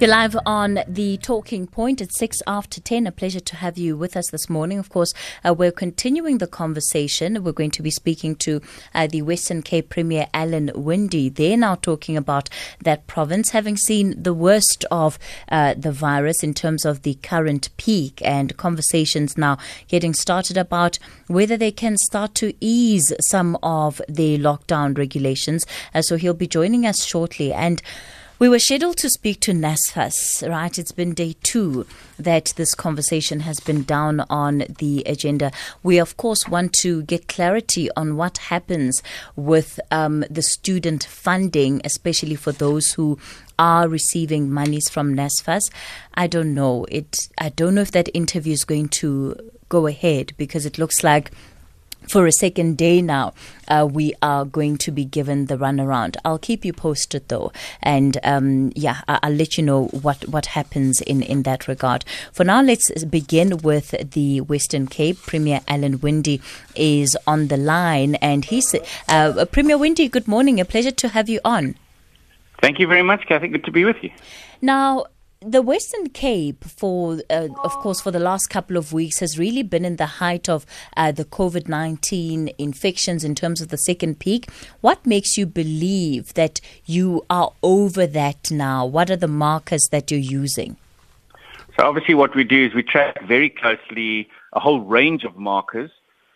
You're 0.00 0.10
live 0.10 0.36
on 0.44 0.80
the 0.88 1.18
Talking 1.18 1.68
Point 1.68 2.02
at 2.02 2.12
six 2.12 2.42
after 2.48 2.80
10. 2.80 3.06
A 3.06 3.12
pleasure 3.12 3.38
to 3.38 3.56
have 3.56 3.78
you 3.78 3.96
with 3.96 4.16
us 4.16 4.28
this 4.28 4.50
morning. 4.50 4.80
Of 4.80 4.88
course, 4.88 5.14
uh, 5.44 5.54
we're 5.54 5.70
continuing 5.70 6.38
the 6.38 6.48
conversation. 6.48 7.44
We're 7.44 7.52
going 7.52 7.70
to 7.70 7.82
be 7.82 7.92
speaking 7.92 8.34
to 8.36 8.60
uh, 8.92 9.06
the 9.06 9.22
Western 9.22 9.62
Cape 9.62 9.90
Premier 9.90 10.26
Alan 10.34 10.72
Winde. 10.74 11.36
They're 11.36 11.56
now 11.56 11.76
talking 11.76 12.16
about 12.16 12.50
that 12.82 13.06
province 13.06 13.50
having 13.50 13.76
seen 13.76 14.20
the 14.20 14.34
worst 14.34 14.84
of 14.90 15.16
uh, 15.48 15.74
the 15.74 15.92
virus 15.92 16.42
in 16.42 16.54
terms 16.54 16.84
of 16.84 17.02
the 17.02 17.14
current 17.14 17.68
peak, 17.76 18.20
and 18.24 18.56
conversations 18.56 19.38
now 19.38 19.58
getting 19.86 20.12
started 20.12 20.56
about 20.56 20.98
whether 21.28 21.56
they 21.56 21.70
can 21.70 21.96
start 21.98 22.34
to 22.34 22.52
ease 22.60 23.12
some 23.20 23.56
of 23.62 24.02
the 24.08 24.38
lockdown 24.38 24.98
regulations. 24.98 25.64
Uh, 25.94 26.02
so 26.02 26.16
he'll 26.16 26.34
be 26.34 26.48
joining 26.48 26.84
us 26.84 27.04
shortly. 27.04 27.52
And 27.52 27.80
we 28.38 28.48
were 28.48 28.58
scheduled 28.58 28.96
to 28.96 29.08
speak 29.08 29.38
to 29.40 29.52
NSFAS, 29.52 30.48
right? 30.48 30.76
It's 30.76 30.90
been 30.90 31.14
day 31.14 31.36
two 31.44 31.86
that 32.18 32.52
this 32.56 32.74
conversation 32.74 33.40
has 33.40 33.60
been 33.60 33.84
down 33.84 34.24
on 34.28 34.64
the 34.78 35.04
agenda. 35.06 35.52
We, 35.84 35.98
of 35.98 36.16
course, 36.16 36.48
want 36.48 36.72
to 36.80 37.02
get 37.04 37.28
clarity 37.28 37.90
on 37.96 38.16
what 38.16 38.38
happens 38.38 39.02
with 39.36 39.78
um, 39.92 40.24
the 40.28 40.42
student 40.42 41.04
funding, 41.04 41.80
especially 41.84 42.34
for 42.34 42.50
those 42.50 42.92
who 42.94 43.18
are 43.56 43.88
receiving 43.88 44.50
monies 44.50 44.88
from 44.88 45.14
NSFAS. 45.14 45.70
I 46.14 46.26
don't 46.26 46.54
know. 46.54 46.86
It. 46.90 47.28
I 47.38 47.50
don't 47.50 47.76
know 47.76 47.82
if 47.82 47.92
that 47.92 48.08
interview 48.14 48.52
is 48.52 48.64
going 48.64 48.88
to 49.00 49.36
go 49.68 49.86
ahead 49.86 50.32
because 50.36 50.66
it 50.66 50.76
looks 50.76 51.04
like 51.04 51.30
for 52.08 52.26
a 52.26 52.32
second 52.32 52.76
day 52.76 53.00
now, 53.02 53.32
uh, 53.68 53.88
we 53.90 54.12
are 54.22 54.44
going 54.44 54.76
to 54.78 54.90
be 54.90 55.04
given 55.04 55.46
the 55.46 55.56
runaround. 55.56 56.16
I'll 56.24 56.38
keep 56.38 56.64
you 56.64 56.72
posted 56.72 57.28
though, 57.28 57.52
and 57.82 58.18
um, 58.24 58.72
yeah, 58.76 59.00
I- 59.08 59.28
will 59.28 59.36
let 59.36 59.56
you 59.56 59.64
know 59.64 59.86
what 59.86 60.28
what 60.28 60.46
happens 60.46 61.00
in 61.00 61.22
in 61.22 61.42
that 61.44 61.66
regard. 61.68 62.04
For 62.32 62.44
now, 62.44 62.62
let's 62.62 63.04
begin 63.04 63.58
with 63.58 63.94
the 64.12 64.40
Western 64.42 64.86
Cape. 64.86 65.18
Premier 65.26 65.60
Alan 65.68 66.00
Winde 66.00 66.40
is 66.76 67.16
on 67.26 67.48
the 67.48 67.56
line, 67.56 68.16
and 68.16 68.44
he's 68.44 68.74
uh, 69.08 69.44
Premier 69.46 69.78
Winde. 69.78 70.10
Good 70.10 70.28
morning. 70.28 70.60
A 70.60 70.64
pleasure 70.64 70.90
to 70.92 71.08
have 71.08 71.28
you 71.28 71.40
on. 71.44 71.74
Thank 72.60 72.78
you 72.78 72.86
very 72.86 73.02
much, 73.02 73.26
Kathy. 73.26 73.48
Good 73.48 73.64
to 73.64 73.70
be 73.72 73.84
with 73.84 74.02
you. 74.02 74.10
Now, 74.62 75.06
the 75.46 75.62
Western 75.62 76.08
Cape, 76.08 76.64
for 76.64 77.20
uh, 77.30 77.48
of 77.62 77.72
course, 77.72 78.00
for 78.00 78.10
the 78.10 78.18
last 78.18 78.48
couple 78.48 78.76
of 78.76 78.92
weeks, 78.92 79.18
has 79.20 79.38
really 79.38 79.62
been 79.62 79.84
in 79.84 79.96
the 79.96 80.06
height 80.06 80.48
of 80.48 80.64
uh, 80.96 81.12
the 81.12 81.24
COVID 81.24 81.68
nineteen 81.68 82.50
infections 82.58 83.24
in 83.24 83.34
terms 83.34 83.60
of 83.60 83.68
the 83.68 83.76
second 83.76 84.18
peak. 84.18 84.50
What 84.80 85.04
makes 85.06 85.36
you 85.36 85.46
believe 85.46 86.34
that 86.34 86.60
you 86.86 87.24
are 87.28 87.52
over 87.62 88.06
that 88.06 88.50
now? 88.50 88.86
What 88.86 89.10
are 89.10 89.16
the 89.16 89.28
markers 89.28 89.88
that 89.92 90.10
you're 90.10 90.20
using? 90.20 90.76
So 91.78 91.86
obviously, 91.86 92.14
what 92.14 92.34
we 92.34 92.44
do 92.44 92.66
is 92.66 92.74
we 92.74 92.82
track 92.82 93.26
very 93.26 93.50
closely 93.50 94.28
a 94.52 94.60
whole 94.60 94.80
range 94.80 95.24
of 95.24 95.36
markers, 95.36 95.90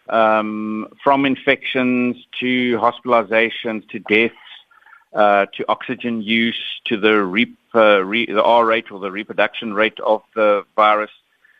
um, 0.09 0.89
from 1.03 1.25
infections 1.25 2.17
to 2.41 2.77
hospitalizations 2.79 3.89
to 3.91 4.01
deaths 4.01 4.35
uh, 5.15 5.47
to 5.55 5.65
oxygen 5.69 6.23
use, 6.23 6.61
to 6.87 6.97
the, 6.97 7.25
re, 7.25 7.51
uh, 7.79 8.05
re, 8.05 8.27
the 8.27 8.43
R 8.43 8.67
rate 8.67 8.91
or 8.91 9.01
the 9.01 9.11
reproduction 9.11 9.73
rate 9.73 9.99
of 10.01 10.23
the 10.35 10.65
virus. 10.77 11.11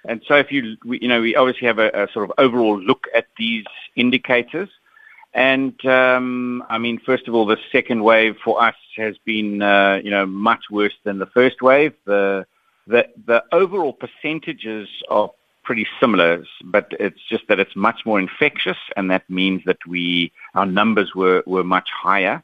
And 0.05 0.23
so, 0.27 0.35
if 0.37 0.53
you, 0.53 0.77
we, 0.85 0.99
you 1.01 1.09
know, 1.09 1.21
we 1.21 1.37
obviously 1.37 1.67
have 1.67 1.79
a, 1.79 1.91
a, 1.91 2.09
sort 2.13 2.29
of 2.29 2.33
overall 2.39 2.79
look 2.81 3.07
at 3.15 3.27
these 3.39 3.65
indicators. 3.97 4.69
And 5.35 5.85
um, 5.87 6.65
I 6.69 6.79
mean, 6.79 6.99
first 6.99 7.29
of 7.29 7.35
all, 7.35 7.47
the 7.47 7.59
second 7.71 8.03
wave 8.03 8.37
for 8.45 8.63
us 8.63 8.77
has 8.97 9.17
been, 9.25 9.63
uh, 9.63 10.01
you 10.03 10.11
know, 10.11 10.27
much 10.27 10.65
worse 10.71 10.95
than 11.05 11.19
the 11.19 11.27
first 11.27 11.63
wave. 11.63 11.95
The 12.05 12.47
the, 12.87 13.07
the 13.27 13.45
overall 13.53 13.93
percentages 13.93 14.89
are 15.11 15.31
pretty 15.63 15.87
similar, 16.01 16.43
but 16.65 16.87
it's 16.99 17.21
just 17.29 17.47
that 17.49 17.61
it's 17.61 17.77
much 17.77 18.01
more 18.07 18.19
infectious, 18.19 18.79
and 18.97 19.11
that 19.11 19.29
means 19.29 19.63
that 19.67 19.77
we 19.87 20.33
our 20.55 20.65
numbers 20.65 21.15
were 21.15 21.43
were 21.47 21.65
much 21.65 21.91
higher. 21.91 22.43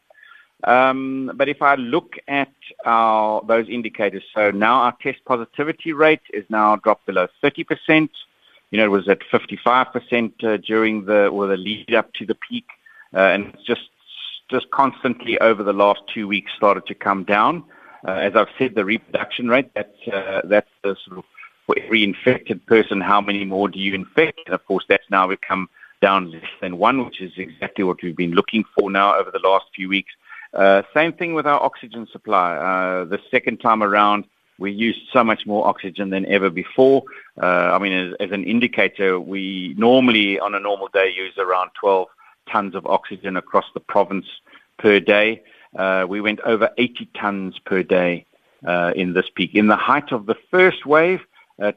Um, 0.64 1.32
but 1.34 1.48
if 1.48 1.60
I 1.62 1.74
look 1.74 2.16
at 2.26 2.52
our, 2.84 3.42
those 3.46 3.68
indicators, 3.68 4.22
so 4.34 4.50
now 4.50 4.80
our 4.80 4.96
test 5.02 5.24
positivity 5.24 5.92
rate 5.92 6.22
is 6.32 6.44
now 6.48 6.76
dropped 6.76 7.06
below 7.06 7.28
30%. 7.42 8.08
You 8.70 8.78
know, 8.78 8.84
it 8.84 8.90
was 8.90 9.08
at 9.08 9.20
55% 9.20 10.44
uh, 10.44 10.56
during 10.58 11.04
the 11.04 11.28
or 11.28 11.46
the 11.46 11.56
lead 11.56 11.94
up 11.94 12.12
to 12.14 12.26
the 12.26 12.34
peak, 12.34 12.64
uh, 13.14 13.18
and 13.18 13.46
it's 13.46 13.64
just 13.64 13.88
just 14.50 14.70
constantly 14.70 15.38
over 15.38 15.62
the 15.62 15.72
last 15.72 16.02
two 16.12 16.28
weeks 16.28 16.52
started 16.54 16.86
to 16.86 16.94
come 16.94 17.24
down. 17.24 17.64
Uh, 18.06 18.12
as 18.12 18.34
I've 18.34 18.48
said, 18.58 18.74
the 18.74 18.84
reproduction 18.84 19.48
rate 19.48 19.70
that's 19.74 20.08
uh, 20.08 20.42
that's 20.44 20.68
the 20.82 20.96
sort 21.06 21.18
of 21.18 21.24
for 21.66 21.76
every 21.78 22.04
infected 22.04 22.64
person, 22.66 23.00
how 23.00 23.20
many 23.20 23.44
more 23.44 23.68
do 23.68 23.78
you 23.78 23.94
infect? 23.94 24.40
And 24.46 24.54
of 24.54 24.64
course, 24.66 24.84
that's 24.88 25.08
now 25.10 25.26
become 25.26 25.68
down 26.02 26.30
less 26.30 26.44
than 26.60 26.76
one, 26.76 27.04
which 27.04 27.20
is 27.20 27.32
exactly 27.36 27.84
what 27.84 28.02
we've 28.02 28.16
been 28.16 28.32
looking 28.32 28.64
for 28.76 28.90
now 28.90 29.16
over 29.18 29.30
the 29.30 29.38
last 29.38 29.66
few 29.74 29.88
weeks. 29.88 30.12
Uh, 30.54 30.82
same 30.94 31.12
thing 31.12 31.34
with 31.34 31.46
our 31.46 31.60
oxygen 31.62 32.06
supply. 32.12 32.56
Uh, 32.56 33.04
the 33.04 33.18
second 33.30 33.58
time 33.58 33.82
around, 33.82 34.24
we 34.58 34.70
used 34.70 35.00
so 35.12 35.24
much 35.24 35.46
more 35.46 35.66
oxygen 35.66 36.10
than 36.10 36.24
ever 36.26 36.48
before. 36.48 37.02
Uh, 37.42 37.46
I 37.46 37.78
mean, 37.78 37.92
as, 37.92 38.14
as, 38.20 38.30
an 38.30 38.44
indicator, 38.44 39.18
we 39.18 39.74
normally 39.76 40.38
on 40.38 40.54
a 40.54 40.60
normal 40.60 40.88
day 40.88 41.12
use 41.14 41.36
around 41.38 41.70
12 41.80 42.06
tons 42.48 42.74
of 42.76 42.86
oxygen 42.86 43.36
across 43.36 43.64
the 43.74 43.80
province 43.80 44.26
per 44.78 45.00
day. 45.00 45.42
Uh, 45.76 46.06
we 46.08 46.20
went 46.20 46.38
over 46.40 46.70
80 46.78 47.08
tons 47.18 47.58
per 47.58 47.82
day 47.82 48.24
uh, 48.64 48.92
in 48.94 49.12
this 49.12 49.26
peak. 49.34 49.56
In 49.56 49.66
the 49.66 49.76
height 49.76 50.12
of 50.12 50.26
the 50.26 50.36
first 50.52 50.86
wave, 50.86 51.20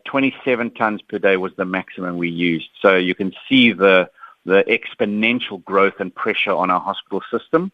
27 0.05 0.71
tons 0.71 1.01
per 1.03 1.17
day 1.19 1.38
was 1.38 1.51
the 1.55 1.65
maximum 1.65 2.17
we 2.17 2.29
used. 2.29 2.69
So 2.81 2.95
you 2.95 3.15
can 3.15 3.33
see 3.47 3.73
the 3.73 4.09
the 4.45 4.63
exponential 4.69 5.63
growth 5.65 5.95
and 5.99 6.15
pressure 6.15 6.53
on 6.53 6.71
our 6.71 6.79
hospital 6.79 7.21
system. 7.29 7.69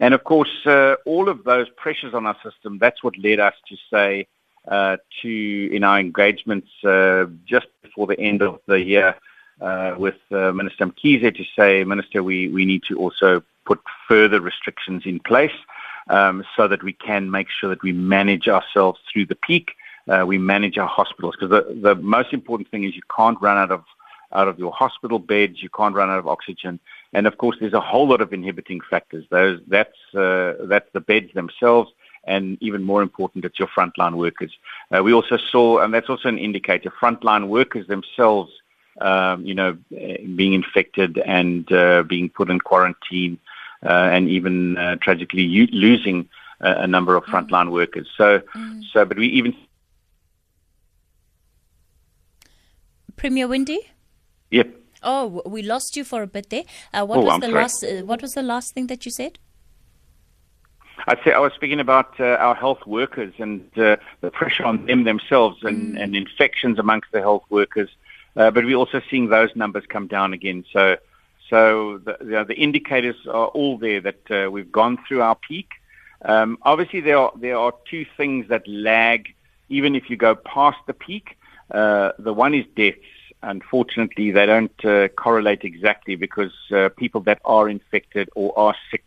And 0.00 0.14
of 0.14 0.24
course, 0.24 0.66
uh, 0.66 0.96
all 1.04 1.28
of 1.28 1.44
those 1.44 1.68
pressures 1.76 2.14
on 2.14 2.26
our 2.26 2.36
system, 2.42 2.78
that's 2.78 3.04
what 3.04 3.16
led 3.18 3.38
us 3.38 3.54
to 3.68 3.76
say 3.92 4.26
uh, 4.66 4.96
to, 5.22 5.70
in 5.72 5.84
our 5.84 6.00
engagements 6.00 6.68
uh, 6.84 7.26
just 7.46 7.66
before 7.82 8.06
the 8.06 8.18
end 8.18 8.42
of 8.42 8.60
the 8.66 8.80
year 8.80 9.14
uh, 9.60 9.94
with 9.98 10.16
uh, 10.32 10.52
Minister 10.52 10.86
Mkhize 10.86 11.36
to 11.36 11.44
say, 11.54 11.84
Minister, 11.84 12.22
we, 12.22 12.48
we 12.48 12.64
need 12.64 12.82
to 12.88 12.98
also 12.98 13.42
put 13.66 13.78
further 14.08 14.40
restrictions 14.40 15.02
in 15.04 15.20
place 15.20 15.52
um, 16.08 16.44
so 16.56 16.66
that 16.66 16.82
we 16.82 16.94
can 16.94 17.30
make 17.30 17.48
sure 17.50 17.68
that 17.68 17.82
we 17.82 17.92
manage 17.92 18.48
ourselves 18.48 18.98
through 19.12 19.26
the 19.26 19.34
peak. 19.34 19.72
Uh, 20.08 20.24
we 20.26 20.38
manage 20.38 20.78
our 20.78 20.88
hospitals 20.88 21.36
because 21.38 21.50
the, 21.50 21.78
the 21.82 21.94
most 21.96 22.32
important 22.32 22.70
thing 22.70 22.84
is 22.84 22.96
you 22.96 23.02
can't 23.14 23.40
run 23.40 23.58
out 23.58 23.70
of 23.70 23.84
out 24.32 24.48
of 24.48 24.58
your 24.58 24.72
hospital 24.72 25.18
beds. 25.18 25.62
You 25.62 25.68
can't 25.70 25.94
run 25.94 26.08
out 26.08 26.18
of 26.18 26.26
oxygen, 26.26 26.78
and 27.12 27.26
of 27.26 27.38
course, 27.38 27.56
there's 27.60 27.72
a 27.72 27.80
whole 27.80 28.06
lot 28.08 28.20
of 28.20 28.32
inhibiting 28.32 28.80
factors. 28.80 29.24
Those 29.30 29.60
that's 29.66 29.98
uh, 30.14 30.54
that's 30.60 30.88
the 30.92 31.00
beds 31.00 31.32
themselves, 31.34 31.90
and 32.24 32.56
even 32.60 32.82
more 32.82 33.02
important, 33.02 33.44
it's 33.44 33.58
your 33.58 33.68
frontline 33.68 34.16
workers. 34.16 34.52
Uh, 34.94 35.02
we 35.02 35.12
also 35.12 35.36
saw, 35.36 35.80
and 35.80 35.92
that's 35.92 36.08
also 36.08 36.28
an 36.28 36.38
indicator, 36.38 36.90
frontline 36.90 37.48
workers 37.48 37.86
themselves, 37.88 38.52
um, 39.00 39.44
you 39.44 39.54
know, 39.54 39.76
being 39.90 40.52
infected 40.52 41.18
and 41.18 41.70
uh, 41.72 42.02
being 42.04 42.28
put 42.28 42.50
in 42.50 42.60
quarantine, 42.60 43.38
uh, 43.84 44.08
and 44.12 44.28
even 44.28 44.76
uh, 44.76 44.96
tragically 44.96 45.42
u- 45.42 45.68
losing 45.72 46.28
a 46.60 46.86
number 46.86 47.16
of 47.16 47.24
frontline 47.24 47.68
mm. 47.68 47.72
workers. 47.72 48.06
So, 48.16 48.40
mm. 48.54 48.82
so, 48.92 49.04
but 49.04 49.16
we 49.16 49.28
even. 49.28 49.56
Premier 53.16 53.48
Winde. 53.48 53.78
Yep. 54.50 54.79
Oh, 55.02 55.42
we 55.46 55.62
lost 55.62 55.96
you 55.96 56.04
for 56.04 56.22
a 56.22 56.26
bit 56.26 56.50
there. 56.50 56.64
Uh, 56.92 57.06
what 57.06 57.18
oh, 57.18 57.22
was 57.22 57.34
I'm 57.34 57.40
the 57.40 57.46
sorry. 57.46 57.62
last? 57.62 57.84
Uh, 57.84 58.02
what 58.04 58.22
was 58.22 58.34
the 58.34 58.42
last 58.42 58.74
thing 58.74 58.86
that 58.88 59.04
you 59.04 59.10
said? 59.10 59.38
I'd 61.06 61.18
say 61.24 61.32
I 61.32 61.38
was 61.38 61.52
speaking 61.54 61.80
about 61.80 62.18
uh, 62.20 62.24
our 62.24 62.54
health 62.54 62.86
workers 62.86 63.32
and 63.38 63.66
uh, 63.78 63.96
the 64.20 64.30
pressure 64.30 64.64
on 64.64 64.86
them 64.86 65.04
themselves 65.04 65.58
and, 65.62 65.94
mm. 65.94 66.02
and 66.02 66.14
infections 66.14 66.78
amongst 66.78 67.10
the 67.12 67.20
health 67.20 67.44
workers. 67.48 67.88
Uh, 68.36 68.50
but 68.50 68.64
we're 68.64 68.76
also 68.76 69.00
seeing 69.10 69.28
those 69.28 69.54
numbers 69.56 69.84
come 69.88 70.06
down 70.06 70.32
again. 70.32 70.64
So, 70.72 70.98
so 71.48 71.98
the, 71.98 72.16
know, 72.20 72.44
the 72.44 72.54
indicators 72.54 73.16
are 73.26 73.48
all 73.48 73.78
there 73.78 74.00
that 74.00 74.30
uh, 74.30 74.50
we've 74.50 74.70
gone 74.70 74.98
through 75.06 75.22
our 75.22 75.34
peak. 75.34 75.70
Um, 76.22 76.58
obviously, 76.62 77.00
there 77.00 77.18
are 77.18 77.32
there 77.34 77.56
are 77.56 77.72
two 77.90 78.04
things 78.16 78.48
that 78.48 78.68
lag, 78.68 79.34
even 79.70 79.94
if 79.94 80.10
you 80.10 80.16
go 80.16 80.34
past 80.34 80.78
the 80.86 80.92
peak. 80.92 81.38
Uh, 81.70 82.12
the 82.18 82.34
one 82.34 82.52
is 82.52 82.66
deaths 82.76 82.98
unfortunately, 83.42 84.30
they 84.30 84.46
don't 84.46 84.84
uh, 84.84 85.08
correlate 85.08 85.64
exactly 85.64 86.16
because 86.16 86.52
uh, 86.72 86.88
people 86.96 87.20
that 87.22 87.40
are 87.44 87.68
infected 87.68 88.28
or 88.34 88.56
are 88.58 88.74
sick, 88.90 89.06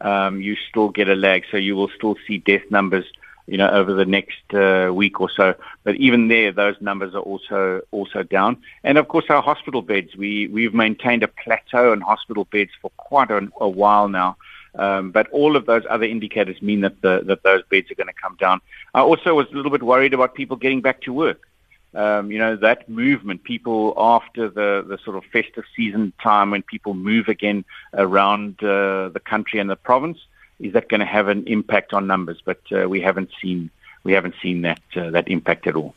um, 0.00 0.40
you 0.40 0.56
still 0.68 0.88
get 0.88 1.08
a 1.08 1.14
lag. 1.14 1.44
So 1.50 1.56
you 1.56 1.76
will 1.76 1.88
still 1.88 2.16
see 2.26 2.38
death 2.38 2.62
numbers, 2.70 3.04
you 3.46 3.56
know, 3.56 3.68
over 3.68 3.92
the 3.92 4.04
next 4.04 4.54
uh, 4.54 4.92
week 4.92 5.20
or 5.20 5.30
so. 5.30 5.54
But 5.84 5.96
even 5.96 6.28
there, 6.28 6.52
those 6.52 6.76
numbers 6.80 7.14
are 7.14 7.20
also 7.20 7.82
also 7.90 8.22
down. 8.22 8.58
And 8.84 8.98
of 8.98 9.08
course, 9.08 9.26
our 9.28 9.42
hospital 9.42 9.82
beds. 9.82 10.16
We 10.16 10.48
we've 10.48 10.74
maintained 10.74 11.22
a 11.22 11.28
plateau 11.28 11.92
in 11.92 12.00
hospital 12.00 12.44
beds 12.44 12.70
for 12.80 12.90
quite 12.96 13.30
a, 13.30 13.48
a 13.60 13.68
while 13.68 14.08
now. 14.08 14.36
Um, 14.74 15.10
but 15.10 15.28
all 15.30 15.54
of 15.56 15.66
those 15.66 15.82
other 15.90 16.06
indicators 16.06 16.62
mean 16.62 16.80
that 16.80 17.02
the, 17.02 17.22
that 17.26 17.42
those 17.42 17.62
beds 17.68 17.90
are 17.90 17.94
going 17.94 18.06
to 18.06 18.14
come 18.14 18.36
down. 18.40 18.62
I 18.94 19.00
also 19.00 19.34
was 19.34 19.46
a 19.52 19.54
little 19.54 19.70
bit 19.70 19.82
worried 19.82 20.14
about 20.14 20.34
people 20.34 20.56
getting 20.56 20.80
back 20.80 21.02
to 21.02 21.12
work. 21.12 21.46
Um, 21.94 22.30
you 22.30 22.38
know 22.38 22.56
that 22.56 22.88
movement, 22.88 23.44
people 23.44 23.94
after 23.96 24.48
the 24.48 24.84
the 24.86 24.98
sort 25.04 25.16
of 25.16 25.24
festive 25.24 25.64
season 25.76 26.12
time 26.22 26.50
when 26.50 26.62
people 26.62 26.94
move 26.94 27.28
again 27.28 27.64
around 27.92 28.62
uh, 28.62 29.10
the 29.10 29.20
country 29.22 29.60
and 29.60 29.68
the 29.68 29.76
province, 29.76 30.18
is 30.58 30.72
that 30.72 30.88
going 30.88 31.00
to 31.00 31.06
have 31.06 31.28
an 31.28 31.46
impact 31.46 31.92
on 31.92 32.06
numbers? 32.06 32.40
But 32.42 32.60
uh, 32.72 32.88
we 32.88 33.00
haven't 33.02 33.30
seen 33.42 33.70
we 34.04 34.12
haven't 34.12 34.36
seen 34.42 34.62
that 34.62 34.80
uh, 34.96 35.10
that 35.10 35.28
impact 35.28 35.66
at 35.66 35.76
all. 35.76 35.94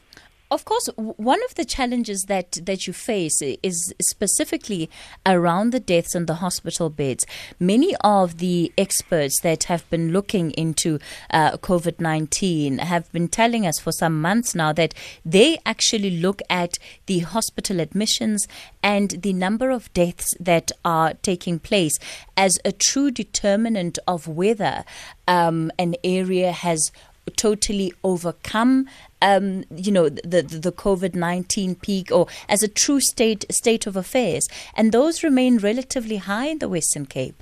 Of 0.51 0.63
course, 0.63 0.87
one 0.95 1.43
of 1.43 1.55
the 1.55 1.65
challenges 1.65 2.25
that, 2.27 2.59
that 2.63 2.85
you 2.85 2.93
face 2.93 3.41
is 3.41 3.93
specifically 3.99 4.91
around 5.25 5.71
the 5.71 5.79
deaths 5.79 6.13
and 6.13 6.27
the 6.27 6.35
hospital 6.35 6.91
beds. 6.91 7.25
Many 7.59 7.95
of 8.01 8.37
the 8.37 8.71
experts 8.77 9.41
that 9.41 9.63
have 9.63 9.89
been 9.89 10.11
looking 10.11 10.51
into 10.51 10.99
uh, 11.31 11.57
COVID 11.57 11.99
19 11.99 12.77
have 12.77 13.11
been 13.11 13.27
telling 13.27 13.65
us 13.65 13.79
for 13.79 13.91
some 13.91 14.21
months 14.21 14.53
now 14.53 14.71
that 14.73 14.93
they 15.25 15.57
actually 15.65 16.11
look 16.11 16.43
at 16.47 16.77
the 17.07 17.19
hospital 17.19 17.79
admissions 17.79 18.47
and 18.83 19.09
the 19.23 19.33
number 19.33 19.71
of 19.71 19.91
deaths 19.93 20.35
that 20.39 20.71
are 20.85 21.15
taking 21.15 21.57
place 21.57 21.97
as 22.37 22.59
a 22.63 22.71
true 22.71 23.09
determinant 23.09 23.97
of 24.07 24.27
whether 24.27 24.83
um, 25.27 25.71
an 25.79 25.95
area 26.03 26.51
has 26.51 26.91
totally 27.35 27.93
overcome 28.03 28.87
um, 29.21 29.63
you 29.75 29.91
know 29.91 30.09
the 30.09 30.41
the 30.41 30.71
COVID 30.71 31.15
nineteen 31.15 31.75
peak 31.75 32.11
or 32.11 32.27
as 32.47 32.63
a 32.63 32.67
true 32.67 32.99
state 32.99 33.45
state 33.51 33.87
of 33.87 33.95
affairs, 33.95 34.47
and 34.75 34.91
those 34.91 35.23
remain 35.23 35.57
relatively 35.57 36.17
high 36.17 36.47
in 36.47 36.59
the 36.59 36.69
Western 36.69 37.05
Cape. 37.05 37.41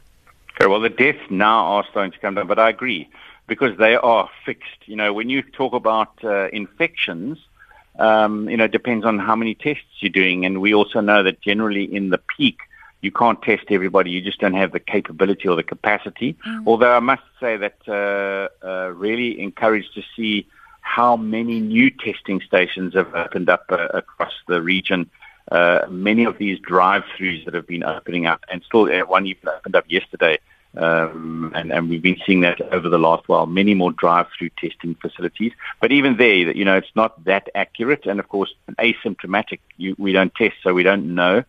Okay, 0.56 0.68
well, 0.68 0.80
the 0.80 0.90
deaths 0.90 1.20
now 1.30 1.66
are 1.66 1.86
starting 1.90 2.12
to 2.12 2.20
come 2.20 2.36
down, 2.36 2.48
but 2.48 2.60
I 2.60 2.70
agree 2.70 3.10
because 3.48 3.78
they 3.78 3.96
are 3.96 4.30
fixed. 4.46 4.88
You 4.88 4.96
know, 4.96 5.12
when 5.12 5.30
you 5.30 5.42
talk 5.42 5.74
about 5.74 6.12
uh, 6.24 6.48
infections, 6.50 7.40
um, 8.00 8.50
you 8.50 8.58
know, 8.58 8.66
it 8.66 8.72
depends 8.72 9.06
on 9.06 9.20
how 9.20 9.36
many 9.36 9.56
tests 9.56 9.84
you're 10.00 10.12
doing, 10.12 10.46
and 10.46 10.62
we 10.62 10.74
also 10.74 11.02
know 11.02 11.24
that 11.24 11.42
generally 11.42 11.84
in 11.84 12.10
the 12.10 12.20
peak 12.38 12.60
you 13.04 13.12
can't 13.12 13.42
test 13.42 13.66
everybody. 13.70 14.12
You 14.12 14.22
just 14.22 14.40
don't 14.40 14.54
have 14.54 14.72
the 14.72 14.80
capability 14.80 15.48
or 15.48 15.56
the 15.56 15.64
capacity. 15.64 16.38
Mm. 16.48 16.64
Although 16.66 16.96
I 16.96 17.00
must 17.00 17.24
say 17.40 17.58
that 17.58 17.78
uh, 17.88 18.66
uh, 18.66 18.92
really 18.92 19.42
encouraged 19.42 19.94
to 19.96 20.04
see 20.16 20.48
how 20.82 21.18
many 21.18 21.60
new 21.60 21.90
testing 21.90 22.42
stations 22.42 22.94
have 22.94 23.14
opened 23.14 23.50
up 23.50 23.66
uh, 23.70 23.88
across 23.94 24.34
the 24.48 24.62
region. 24.62 25.10
Uh, 25.52 25.86
many 25.90 26.24
of 26.24 26.38
these 26.38 26.58
drive-throughs 26.60 27.44
that 27.46 27.54
have 27.54 27.68
been 27.68 27.84
opening 27.84 28.26
up, 28.26 28.46
and 28.50 28.64
still 28.64 28.86
uh, 28.92 29.06
one 29.06 29.26
even 29.28 29.50
opened 29.50 29.76
up 29.76 29.86
yesterday. 29.90 30.40
Um, 30.76 31.52
and, 31.54 31.72
and, 31.72 31.88
we've 31.88 32.02
been 32.02 32.20
seeing 32.26 32.42
that 32.42 32.60
over 32.74 32.90
the 32.90 32.98
last 32.98 33.28
while, 33.28 33.46
many 33.46 33.76
more 33.76 33.92
drive-through 33.92 34.50
testing 34.58 34.96
facilities. 34.96 35.52
But 35.80 35.92
even 35.92 36.18
there, 36.18 36.34
you 36.34 36.66
know, 36.66 36.76
it's 36.78 36.96
not 36.96 37.24
that 37.26 37.48
accurate. 37.54 38.08
And 38.08 38.20
of 38.20 38.28
course, 38.28 38.52
asymptomatic, 38.80 39.60
you, 39.78 39.96
we 40.00 40.14
don't 40.14 40.34
test, 40.34 40.56
so 40.64 40.74
we 40.74 40.82
don't 40.82 41.14
know. 41.14 41.44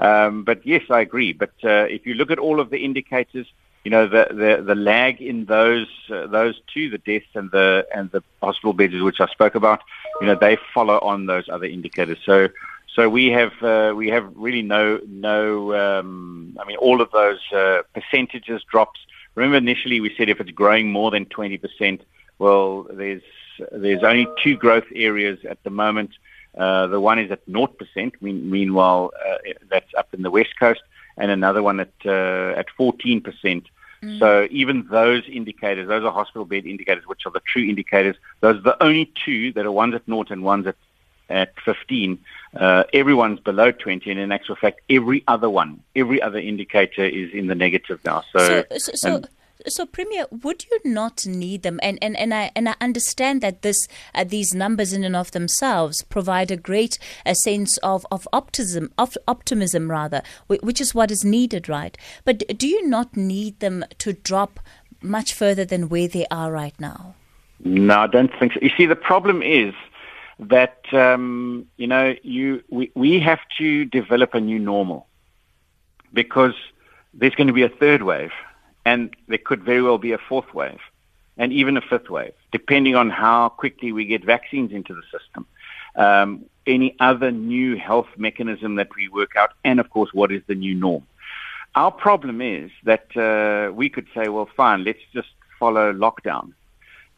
Um, 0.00 0.44
but 0.44 0.66
yes, 0.66 0.82
I 0.90 1.00
agree. 1.00 1.32
But 1.32 1.52
uh, 1.62 1.86
if 1.88 2.06
you 2.06 2.14
look 2.14 2.30
at 2.30 2.38
all 2.38 2.58
of 2.58 2.70
the 2.70 2.78
indicators, 2.78 3.46
you 3.84 3.90
know 3.90 4.06
the 4.06 4.26
the, 4.30 4.62
the 4.62 4.74
lag 4.74 5.20
in 5.20 5.44
those 5.44 5.88
uh, 6.10 6.26
those 6.26 6.60
two, 6.72 6.90
the 6.90 6.98
deaths 6.98 7.26
and 7.34 7.50
the 7.50 7.86
and 7.94 8.10
the 8.10 8.22
hospital 8.42 8.72
beds, 8.72 8.94
which 8.94 9.20
I 9.20 9.26
spoke 9.26 9.54
about, 9.54 9.80
you 10.20 10.26
know 10.26 10.34
they 10.34 10.56
follow 10.74 10.98
on 11.00 11.26
those 11.26 11.48
other 11.48 11.66
indicators. 11.66 12.18
So 12.24 12.48
so 12.94 13.08
we 13.08 13.28
have 13.28 13.52
uh, 13.62 13.92
we 13.94 14.08
have 14.08 14.30
really 14.34 14.62
no 14.62 15.00
no. 15.06 15.74
Um, 15.74 16.56
I 16.60 16.66
mean, 16.66 16.76
all 16.78 17.00
of 17.00 17.10
those 17.12 17.40
uh, 17.52 17.82
percentages 17.94 18.62
drops. 18.70 19.00
Remember, 19.34 19.58
initially 19.58 20.00
we 20.00 20.14
said 20.16 20.28
if 20.28 20.40
it's 20.40 20.50
growing 20.50 20.90
more 20.90 21.10
than 21.10 21.26
twenty 21.26 21.58
percent, 21.58 22.02
well, 22.38 22.86
there's 22.90 23.22
there's 23.70 24.02
only 24.02 24.26
two 24.42 24.56
growth 24.56 24.86
areas 24.94 25.38
at 25.48 25.62
the 25.62 25.70
moment. 25.70 26.10
Uh, 26.56 26.86
the 26.88 27.00
one 27.00 27.18
is 27.18 27.30
at 27.30 27.46
0%, 27.46 28.12
meanwhile, 28.20 29.12
uh, 29.24 29.36
that's 29.68 29.92
up 29.96 30.12
in 30.12 30.22
the 30.22 30.30
West 30.30 30.58
Coast, 30.58 30.80
and 31.16 31.30
another 31.30 31.62
one 31.62 31.80
at, 31.80 31.92
uh, 32.04 32.54
at 32.56 32.66
14%. 32.78 33.22
Mm. 34.02 34.18
So 34.18 34.48
even 34.50 34.86
those 34.90 35.22
indicators, 35.28 35.88
those 35.88 36.04
are 36.04 36.10
hospital 36.10 36.44
bed 36.44 36.66
indicators, 36.66 37.06
which 37.06 37.26
are 37.26 37.32
the 37.32 37.40
true 37.40 37.64
indicators. 37.64 38.16
Those 38.40 38.56
are 38.56 38.62
the 38.62 38.82
only 38.82 39.12
two 39.24 39.52
that 39.52 39.66
are 39.66 39.72
ones 39.72 39.94
at 39.94 40.06
0 40.06 40.24
and 40.30 40.42
ones 40.42 40.66
at 40.66 40.76
at 41.30 41.54
15. 41.64 42.18
Uh, 42.56 42.84
everyone's 42.92 43.38
below 43.40 43.70
20, 43.70 44.10
and 44.10 44.18
in 44.18 44.32
actual 44.32 44.56
fact, 44.56 44.80
every 44.90 45.22
other 45.28 45.48
one, 45.48 45.80
every 45.94 46.20
other 46.20 46.38
indicator 46.38 47.04
is 47.04 47.32
in 47.32 47.46
the 47.46 47.54
negative 47.54 48.00
now. 48.04 48.24
So, 48.32 48.64
so, 48.72 48.78
so, 48.78 48.92
so 48.94 49.22
so, 49.68 49.86
Premier, 49.86 50.26
would 50.30 50.64
you 50.70 50.78
not 50.84 51.26
need 51.26 51.62
them? 51.62 51.78
And 51.82 51.98
and, 52.02 52.16
and 52.16 52.32
I 52.34 52.50
and 52.54 52.68
I 52.68 52.74
understand 52.80 53.40
that 53.40 53.62
this 53.62 53.88
uh, 54.14 54.24
these 54.24 54.54
numbers 54.54 54.92
in 54.92 55.04
and 55.04 55.16
of 55.16 55.30
themselves 55.32 56.02
provide 56.02 56.50
a 56.50 56.56
great 56.56 56.98
a 57.26 57.34
sense 57.34 57.76
of 57.78 58.06
of 58.10 58.26
optimism, 58.32 58.92
of 58.98 59.16
optimism 59.28 59.90
rather, 59.90 60.22
which 60.46 60.80
is 60.80 60.94
what 60.94 61.10
is 61.10 61.24
needed, 61.24 61.68
right? 61.68 61.96
But 62.24 62.44
do 62.58 62.66
you 62.66 62.86
not 62.86 63.16
need 63.16 63.60
them 63.60 63.84
to 63.98 64.12
drop 64.12 64.60
much 65.02 65.32
further 65.34 65.64
than 65.64 65.88
where 65.88 66.08
they 66.08 66.26
are 66.30 66.52
right 66.52 66.78
now? 66.78 67.14
No, 67.62 68.00
I 68.00 68.06
don't 68.06 68.32
think 68.38 68.54
so. 68.54 68.60
You 68.62 68.70
see, 68.76 68.86
the 68.86 68.96
problem 68.96 69.42
is 69.42 69.74
that 70.38 70.80
um, 70.92 71.66
you 71.76 71.86
know 71.86 72.14
you 72.22 72.62
we, 72.70 72.90
we 72.94 73.20
have 73.20 73.40
to 73.58 73.84
develop 73.84 74.34
a 74.34 74.40
new 74.40 74.58
normal 74.58 75.06
because 76.12 76.54
there's 77.12 77.34
going 77.34 77.46
to 77.46 77.52
be 77.52 77.62
a 77.62 77.68
third 77.68 78.02
wave 78.02 78.32
and 78.84 79.14
there 79.28 79.38
could 79.38 79.62
very 79.62 79.82
well 79.82 79.98
be 79.98 80.12
a 80.12 80.18
fourth 80.18 80.52
wave 80.54 80.80
and 81.36 81.52
even 81.52 81.76
a 81.76 81.80
fifth 81.80 82.10
wave, 82.10 82.34
depending 82.52 82.94
on 82.94 83.08
how 83.10 83.48
quickly 83.48 83.92
we 83.92 84.04
get 84.04 84.24
vaccines 84.24 84.72
into 84.72 84.94
the 84.94 85.02
system. 85.10 85.46
Um, 85.96 86.44
any 86.66 86.94
other 87.00 87.30
new 87.30 87.76
health 87.76 88.08
mechanism 88.16 88.76
that 88.76 88.94
we 88.94 89.08
work 89.08 89.36
out, 89.36 89.52
and 89.64 89.80
of 89.80 89.88
course, 89.90 90.12
what 90.12 90.30
is 90.30 90.42
the 90.46 90.54
new 90.54 90.74
norm? 90.74 91.06
Our 91.74 91.90
problem 91.90 92.40
is 92.40 92.70
that 92.84 93.16
uh, 93.16 93.72
we 93.72 93.88
could 93.88 94.06
say, 94.14 94.28
well, 94.28 94.48
fine, 94.56 94.84
let's 94.84 95.00
just 95.12 95.28
follow 95.58 95.92
lockdown 95.92 96.52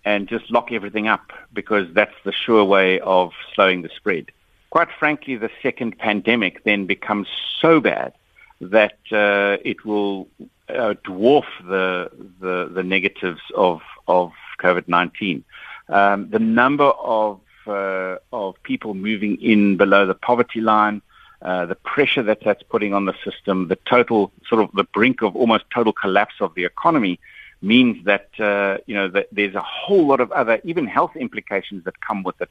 and 0.04 0.28
just 0.28 0.50
lock 0.50 0.72
everything 0.72 1.08
up 1.08 1.32
because 1.52 1.86
that's 1.92 2.14
the 2.24 2.32
sure 2.32 2.64
way 2.64 3.00
of 3.00 3.32
slowing 3.54 3.82
the 3.82 3.90
spread. 3.96 4.30
Quite 4.70 4.88
frankly, 4.98 5.36
the 5.36 5.50
second 5.62 5.98
pandemic 5.98 6.64
then 6.64 6.86
becomes 6.86 7.28
so 7.60 7.80
bad 7.80 8.12
that 8.60 8.98
uh, 9.10 9.58
it 9.64 9.84
will 9.84 10.28
uh, 10.72 10.94
dwarf 11.04 11.44
the, 11.66 12.10
the, 12.40 12.70
the 12.72 12.82
negatives 12.82 13.40
of 13.54 13.80
of 14.06 14.32
COVID 14.60 14.88
nineteen. 14.88 15.44
Um, 15.88 16.30
the 16.30 16.38
number 16.38 16.84
of 16.84 17.40
uh, 17.66 18.16
of 18.32 18.60
people 18.62 18.94
moving 18.94 19.40
in 19.40 19.76
below 19.76 20.06
the 20.06 20.14
poverty 20.14 20.60
line, 20.60 21.02
uh, 21.42 21.66
the 21.66 21.74
pressure 21.74 22.22
that 22.22 22.40
that's 22.44 22.62
putting 22.62 22.94
on 22.94 23.04
the 23.04 23.14
system, 23.24 23.68
the 23.68 23.78
total 23.86 24.32
sort 24.48 24.62
of 24.62 24.70
the 24.72 24.84
brink 24.84 25.22
of 25.22 25.36
almost 25.36 25.64
total 25.74 25.92
collapse 25.92 26.34
of 26.40 26.54
the 26.54 26.64
economy 26.64 27.18
means 27.60 28.04
that 28.04 28.28
uh, 28.40 28.78
you 28.86 28.94
know 28.94 29.08
that 29.08 29.28
there's 29.32 29.54
a 29.54 29.62
whole 29.62 30.06
lot 30.06 30.20
of 30.20 30.32
other 30.32 30.60
even 30.64 30.86
health 30.86 31.14
implications 31.16 31.84
that 31.84 32.00
come 32.00 32.22
with 32.22 32.40
it. 32.40 32.50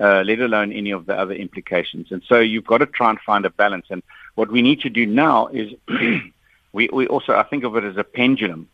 Uh, 0.00 0.22
let 0.24 0.38
alone 0.38 0.72
any 0.72 0.92
of 0.92 1.06
the 1.06 1.12
other 1.12 1.34
implications. 1.34 2.12
And 2.12 2.22
so 2.28 2.38
you've 2.38 2.64
got 2.64 2.78
to 2.78 2.86
try 2.86 3.10
and 3.10 3.18
find 3.18 3.44
a 3.44 3.50
balance. 3.50 3.86
And 3.90 4.00
what 4.36 4.48
we 4.48 4.62
need 4.62 4.80
to 4.82 4.88
do 4.88 5.04
now 5.04 5.48
is 5.48 5.72
we, 6.72 6.88
we 6.92 7.06
also, 7.06 7.34
I 7.34 7.42
think 7.42 7.64
of 7.64 7.76
it 7.76 7.84
as 7.84 7.96
a 7.96 8.04
pendulum. 8.04 8.68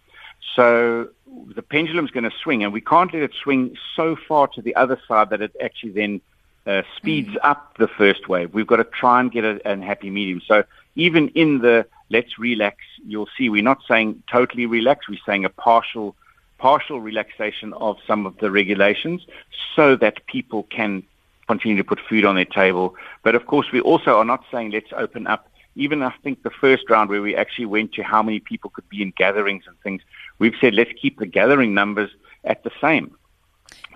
So 0.55 1.09
the 1.55 1.63
pendulum 1.63 2.05
is 2.05 2.11
going 2.11 2.25
to 2.25 2.37
swing, 2.43 2.63
and 2.63 2.73
we 2.73 2.81
can't 2.81 3.13
let 3.13 3.23
it 3.23 3.33
swing 3.35 3.77
so 3.97 4.17
far 4.17 4.49
to 4.49 4.63
the 4.63 4.75
other 4.77 4.99
side 5.09 5.31
that 5.31 5.43
it 5.43 5.57
actually 5.63 5.93
then 5.93 6.21
uh, 6.67 6.83
speeds 6.97 7.31
mm. 7.31 7.39
up 7.43 7.77
the 7.79 7.89
first 7.89 8.29
wave. 8.29 8.55
We've 8.55 8.67
got 8.67 8.77
to 8.77 8.85
try 8.85 9.21
and 9.21 9.31
get 9.31 9.45
a, 9.45 9.61
a 9.71 9.77
happy 9.77 10.11
medium. 10.11 10.41
So 10.47 10.65
even 10.97 11.29
in 11.31 11.61
the 11.61 11.87
let's 12.11 12.39
relax, 12.39 12.79
you'll 13.07 13.29
see 13.37 13.49
we're 13.49 13.63
not 13.63 13.83
saying 13.89 14.23
totally 14.31 14.67
relax. 14.67 15.09
We're 15.09 15.19
saying 15.27 15.45
a 15.45 15.51
partial 15.51 16.15
partial 16.59 17.01
relaxation 17.01 17.75
of 17.75 17.99
some 18.07 18.25
of 18.25 18.39
the 18.39 18.51
regulations 18.51 19.27
so 19.75 19.97
that 19.97 20.25
people 20.27 20.63
can 20.65 21.03
continue 21.47 21.77
to 21.77 21.85
put 21.85 22.01
food 22.09 22.25
on 22.25 22.37
their 22.37 22.45
table. 22.45 22.95
But 23.23 23.35
of 23.35 23.47
course, 23.47 23.71
we 23.73 23.81
also 23.81 24.17
are 24.17 24.25
not 24.25 24.45
saying 24.51 24.71
let's 24.71 24.93
open 24.97 25.27
up 25.27 25.51
even 25.77 26.03
I 26.03 26.15
think 26.23 26.43
the 26.43 26.51
first 26.51 26.89
round 26.89 27.11
where 27.11 27.23
we 27.23 27.35
actually 27.37 27.67
went 27.67 27.93
to 27.95 28.03
how 28.03 28.23
many 28.23 28.41
people 28.41 28.71
could 28.71 28.89
be 28.89 29.03
in 29.03 29.13
gatherings 29.17 29.65
and 29.67 29.79
things, 29.81 30.03
we've 30.39 30.55
said 30.61 30.75
let's 30.75 30.93
keep 31.01 31.19
the 31.19 31.27
gathering 31.27 31.75
numbers 31.75 32.11
at 32.45 32.63
the 32.65 32.71
same. 32.81 33.17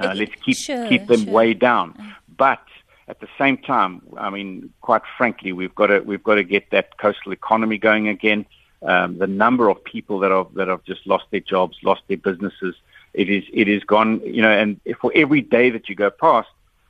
Uh, 0.00 0.14
let's 0.14 0.34
keep 0.44 0.56
sure, 0.56 0.88
keep 0.88 1.06
them 1.06 1.24
sure. 1.24 1.32
way 1.32 1.54
down. 1.54 1.92
Mm. 1.94 2.14
But 2.36 2.62
at 3.08 3.20
the 3.20 3.28
same 3.38 3.58
time, 3.58 4.02
I 4.16 4.30
mean, 4.30 4.72
quite 4.80 5.02
frankly, 5.16 5.52
we've 5.52 5.74
got 5.74 5.86
to 5.88 6.00
we've 6.00 6.22
got 6.22 6.36
to 6.36 6.44
get 6.44 6.70
that 6.70 6.98
coastal 6.98 7.32
economy 7.32 7.78
going 7.78 8.08
again. 8.08 8.46
Um, 8.82 9.18
the 9.18 9.26
number 9.26 9.68
of 9.68 9.82
people 9.82 10.20
that 10.20 10.30
have 10.30 10.54
that 10.54 10.68
have 10.68 10.84
just 10.84 11.06
lost 11.06 11.24
their 11.30 11.40
jobs, 11.40 11.78
lost 11.82 12.02
their 12.08 12.16
businesses, 12.16 12.76
it 13.14 13.28
is 13.28 13.44
it 13.52 13.68
is 13.68 13.82
gone. 13.84 14.20
You 14.20 14.42
know, 14.42 14.50
and 14.50 14.80
for 15.00 15.10
every 15.14 15.40
day 15.40 15.70
that 15.70 15.88
you 15.88 15.94
go 15.94 16.10
past, 16.10 16.48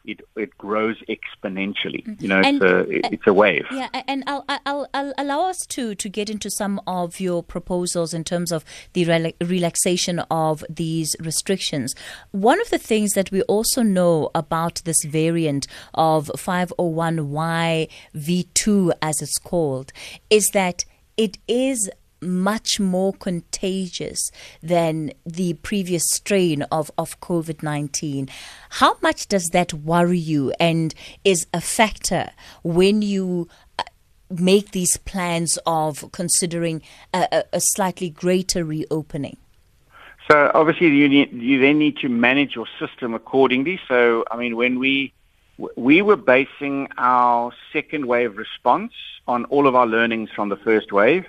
it 0.08 0.20
it 0.36 0.56
grows 0.58 0.96
exponentially. 1.08 2.04
Mm. 2.04 2.22
You 2.22 2.28
know, 2.28 2.40
and, 2.40 2.62
it's 2.62 2.64
a 2.64 3.12
it's 3.14 3.26
a 3.26 3.32
wave. 3.32 3.66
Yeah, 3.70 3.88
and 4.08 4.24
I'll, 4.26 4.44
I'll, 4.48 4.88
I'll 4.94 5.12
allow 5.18 5.48
us 5.48 5.58
to 5.68 5.94
to 5.94 6.08
get 6.08 6.30
into 6.30 6.50
some 6.50 6.80
of 6.86 7.20
your 7.20 7.42
proposals 7.42 8.14
in 8.14 8.24
terms 8.24 8.50
of 8.50 8.64
the 8.94 9.34
relaxation 9.40 10.20
of 10.30 10.64
these 10.68 11.14
restrictions. 11.20 11.94
One 12.30 12.60
of 12.60 12.70
the 12.70 12.78
things 12.78 13.12
that 13.12 13.30
we 13.30 13.42
also 13.42 13.82
know 13.82 14.30
about 14.34 14.82
this 14.84 15.04
variant 15.04 15.66
of 15.94 16.30
501Y 16.36 17.88
V2, 18.16 18.92
as 19.02 19.20
it's 19.20 19.38
called, 19.38 19.92
is 20.30 20.48
that 20.54 20.84
it 21.16 21.36
is 21.46 21.90
much 22.20 22.80
more 22.80 23.12
contagious 23.12 24.30
than 24.62 25.12
the 25.24 25.54
previous 25.54 26.04
strain 26.10 26.62
of, 26.64 26.90
of 26.98 27.20
COVID 27.20 27.62
19. 27.62 28.28
How 28.70 28.96
much 29.02 29.28
does 29.28 29.50
that 29.52 29.72
worry 29.72 30.18
you 30.18 30.52
and 30.58 30.94
is 31.24 31.46
a 31.52 31.60
factor 31.60 32.30
when 32.62 33.02
you 33.02 33.48
uh, 33.78 33.84
make 34.30 34.72
these 34.72 34.96
plans 34.98 35.58
of 35.66 36.10
considering 36.12 36.82
a, 37.14 37.44
a 37.52 37.60
slightly 37.60 38.10
greater 38.10 38.64
reopening? 38.64 39.36
So 40.30 40.50
obviously 40.52 40.88
you 40.88 41.08
need, 41.08 41.32
you 41.32 41.58
then 41.58 41.78
need 41.78 41.96
to 41.98 42.08
manage 42.08 42.54
your 42.54 42.66
system 42.78 43.14
accordingly. 43.14 43.80
So 43.88 44.24
I 44.30 44.36
mean 44.36 44.56
when 44.56 44.78
we 44.78 45.12
we 45.74 46.02
were 46.02 46.16
basing 46.16 46.88
our 46.98 47.52
second 47.72 48.06
wave 48.06 48.36
response 48.36 48.92
on 49.26 49.44
all 49.46 49.66
of 49.66 49.74
our 49.74 49.86
learnings 49.86 50.30
from 50.30 50.50
the 50.50 50.56
first 50.56 50.92
wave 50.92 51.26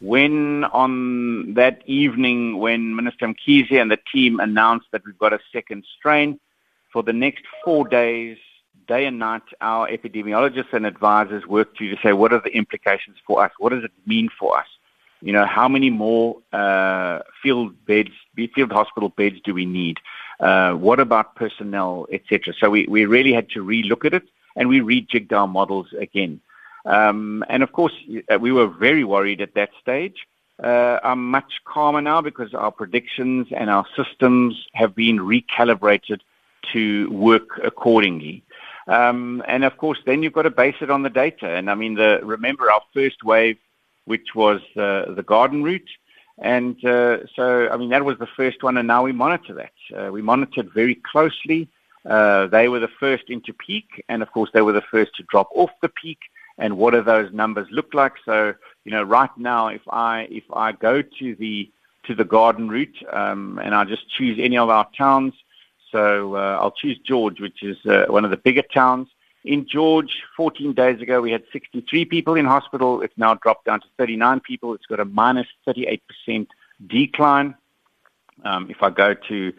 when 0.00 0.64
on 0.64 1.54
that 1.54 1.82
evening 1.86 2.58
when 2.58 2.96
Minister 2.96 3.26
Mkhize 3.26 3.72
and 3.72 3.90
the 3.90 3.98
team 4.12 4.40
announced 4.40 4.86
that 4.92 5.02
we've 5.04 5.18
got 5.18 5.32
a 5.32 5.40
second 5.52 5.84
strain, 5.98 6.40
for 6.92 7.02
the 7.02 7.12
next 7.12 7.44
four 7.64 7.86
days, 7.86 8.36
day 8.88 9.06
and 9.06 9.18
night, 9.18 9.42
our 9.60 9.88
epidemiologists 9.88 10.72
and 10.72 10.84
advisors 10.84 11.46
worked 11.46 11.78
to 11.78 11.96
say 12.02 12.12
what 12.12 12.32
are 12.32 12.40
the 12.40 12.50
implications 12.50 13.16
for 13.26 13.44
us? 13.44 13.52
What 13.58 13.70
does 13.70 13.84
it 13.84 13.92
mean 14.06 14.28
for 14.38 14.58
us? 14.58 14.66
You 15.20 15.32
know, 15.32 15.44
how 15.44 15.68
many 15.68 15.90
more 15.90 16.38
uh, 16.52 17.20
field 17.42 17.74
beds, 17.86 18.10
field 18.34 18.72
hospital 18.72 19.10
beds 19.10 19.36
do 19.44 19.52
we 19.54 19.66
need? 19.66 19.98
Uh, 20.40 20.72
what 20.72 20.98
about 20.98 21.36
personnel, 21.36 22.06
etc. 22.10 22.54
So 22.58 22.70
we, 22.70 22.86
we 22.86 23.04
really 23.04 23.32
had 23.32 23.50
to 23.50 23.62
relook 23.62 24.06
at 24.06 24.14
it 24.14 24.24
and 24.56 24.68
we 24.68 24.80
rejigged 24.80 25.32
our 25.32 25.46
models 25.46 25.88
again. 25.98 26.40
Um, 26.84 27.44
and 27.48 27.62
of 27.62 27.72
course, 27.72 27.92
uh, 28.32 28.38
we 28.38 28.52
were 28.52 28.66
very 28.66 29.04
worried 29.04 29.40
at 29.40 29.54
that 29.54 29.70
stage. 29.80 30.26
Uh, 30.62 30.98
I'm 31.02 31.30
much 31.30 31.52
calmer 31.64 32.00
now 32.00 32.20
because 32.20 32.52
our 32.54 32.70
predictions 32.70 33.48
and 33.50 33.70
our 33.70 33.86
systems 33.96 34.66
have 34.74 34.94
been 34.94 35.18
recalibrated 35.18 36.20
to 36.72 37.10
work 37.10 37.58
accordingly. 37.62 38.42
Um, 38.86 39.42
and 39.46 39.64
of 39.64 39.76
course, 39.76 39.98
then 40.04 40.22
you've 40.22 40.32
got 40.32 40.42
to 40.42 40.50
base 40.50 40.76
it 40.80 40.90
on 40.90 41.02
the 41.02 41.10
data. 41.10 41.48
And 41.48 41.70
I 41.70 41.74
mean, 41.74 41.94
the, 41.94 42.20
remember 42.22 42.70
our 42.70 42.82
first 42.92 43.22
wave, 43.24 43.58
which 44.04 44.34
was 44.34 44.60
the 44.74 45.24
garden 45.26 45.62
route. 45.62 45.90
And 46.40 46.82
uh, 46.84 47.26
so, 47.36 47.68
I 47.70 47.76
mean, 47.76 47.90
that 47.90 48.04
was 48.04 48.18
the 48.18 48.26
first 48.26 48.62
one, 48.62 48.78
and 48.78 48.88
now 48.88 49.02
we 49.02 49.12
monitor 49.12 49.54
that. 49.54 49.72
Uh, 49.94 50.10
we 50.10 50.22
monitored 50.22 50.72
very 50.72 50.94
closely. 50.94 51.68
Uh, 52.08 52.46
they 52.46 52.68
were 52.68 52.80
the 52.80 52.88
first 52.88 53.24
into 53.28 53.52
peak, 53.52 54.02
and 54.08 54.22
of 54.22 54.32
course, 54.32 54.50
they 54.54 54.62
were 54.62 54.72
the 54.72 54.80
first 54.80 55.14
to 55.16 55.22
drop 55.24 55.48
off 55.54 55.70
the 55.82 55.90
peak 55.90 56.18
and 56.60 56.76
what 56.76 56.92
do 56.92 57.02
those 57.02 57.32
numbers 57.32 57.66
look 57.72 57.94
like. 57.94 58.12
So, 58.24 58.54
you 58.84 58.92
know, 58.92 59.02
right 59.02 59.30
now, 59.36 59.68
if 59.68 59.82
I 59.88 60.28
if 60.30 60.44
I 60.52 60.72
go 60.72 61.02
to 61.02 61.34
the 61.34 61.70
to 62.04 62.14
the 62.14 62.24
garden 62.24 62.68
route 62.68 62.96
um, 63.12 63.58
and 63.62 63.74
I 63.74 63.84
just 63.84 64.08
choose 64.10 64.38
any 64.40 64.56
of 64.56 64.68
our 64.68 64.86
towns, 64.96 65.34
so 65.90 66.36
uh, 66.36 66.58
I'll 66.60 66.70
choose 66.70 66.98
George, 67.04 67.40
which 67.40 67.62
is 67.62 67.76
uh, 67.86 68.04
one 68.08 68.24
of 68.24 68.30
the 68.30 68.36
bigger 68.36 68.62
towns. 68.62 69.08
In 69.44 69.66
George, 69.66 70.22
14 70.36 70.74
days 70.74 71.00
ago, 71.00 71.22
we 71.22 71.32
had 71.32 71.42
63 71.50 72.04
people 72.04 72.34
in 72.34 72.44
hospital. 72.44 73.00
It's 73.00 73.16
now 73.16 73.34
dropped 73.34 73.64
down 73.64 73.80
to 73.80 73.86
39 73.96 74.40
people. 74.40 74.74
It's 74.74 74.84
got 74.86 75.00
a 75.00 75.04
minus 75.06 75.46
38% 75.66 76.46
decline. 76.86 77.54
Um, 78.44 78.70
if 78.70 78.82
I 78.82 78.90
go 78.90 79.14
to, 79.14 79.52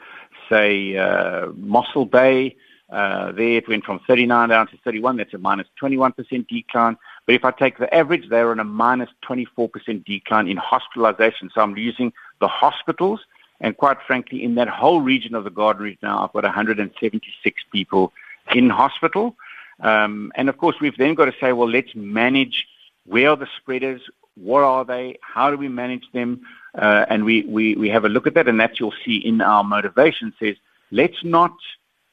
say, 0.50 0.98
uh, 0.98 1.48
Mossel 1.55 2.05
Bay, 2.05 2.55
uh, 2.92 3.32
there 3.32 3.58
it 3.58 3.70
went 3.70 3.86
from 3.86 4.00
39 4.06 4.50
down 4.50 4.68
to 4.68 4.78
31. 4.84 5.18
That's 5.18 5.34
a 5.34 5.38
minus 5.38 5.68
21% 5.82 6.48
decline. 6.48 6.98
But 7.26 7.36
if 7.36 7.46
I 7.46 7.52
take 7.52 7.78
the 7.78 7.94
average, 7.94 8.28
they're 8.30 8.52
on 8.52 8.60
a 8.60 8.66
minus 8.66 9.10
24% 9.28 10.06
decline 10.06 10.48
in 10.48 10.58
hospitalization. 10.58 11.50
So 11.54 11.62
I'm 11.62 11.78
using 11.78 12.12
the 12.42 12.50
hospitals. 12.50 13.22
And 13.62 13.78
quite 13.78 13.98
frankly, 14.06 14.44
in 14.44 14.56
that 14.56 14.68
whole 14.68 15.02
region 15.02 15.36
of 15.36 15.46
the 15.46 15.50
Garden 15.50 15.84
Route 15.84 16.00
now, 16.02 16.24
I've 16.24 16.34
got 16.34 16.44
176 16.44 17.64
people 17.72 18.12
in 18.54 18.70
hospital. 18.70 19.36
Um, 19.80 20.32
and 20.36 20.50
of 20.50 20.58
course, 20.58 20.76
we've 20.82 20.98
then 20.98 21.16
got 21.16 21.26
to 21.26 21.34
say, 21.40 21.54
well, 21.54 21.70
let's 21.70 21.96
manage 21.96 22.68
where 23.06 23.30
are 23.30 23.38
the 23.38 23.48
spreaders, 23.58 24.02
what 24.36 24.64
are 24.64 24.84
they, 24.84 25.18
how 25.22 25.50
do 25.50 25.58
we 25.58 25.70
manage 25.70 26.04
them? 26.14 26.42
Uh, 26.76 27.06
and 27.10 27.24
we, 27.24 27.44
we, 27.44 27.76
we 27.76 27.90
have 27.90 28.06
a 28.06 28.10
look 28.10 28.28
at 28.28 28.34
that, 28.34 28.48
and 28.48 28.60
that 28.60 28.80
you'll 28.80 28.94
see 29.06 29.18
in 29.18 29.42
our 29.42 29.64
motivation 29.64 30.34
says, 30.40 30.56
let's 30.92 31.24
not– 31.24 31.54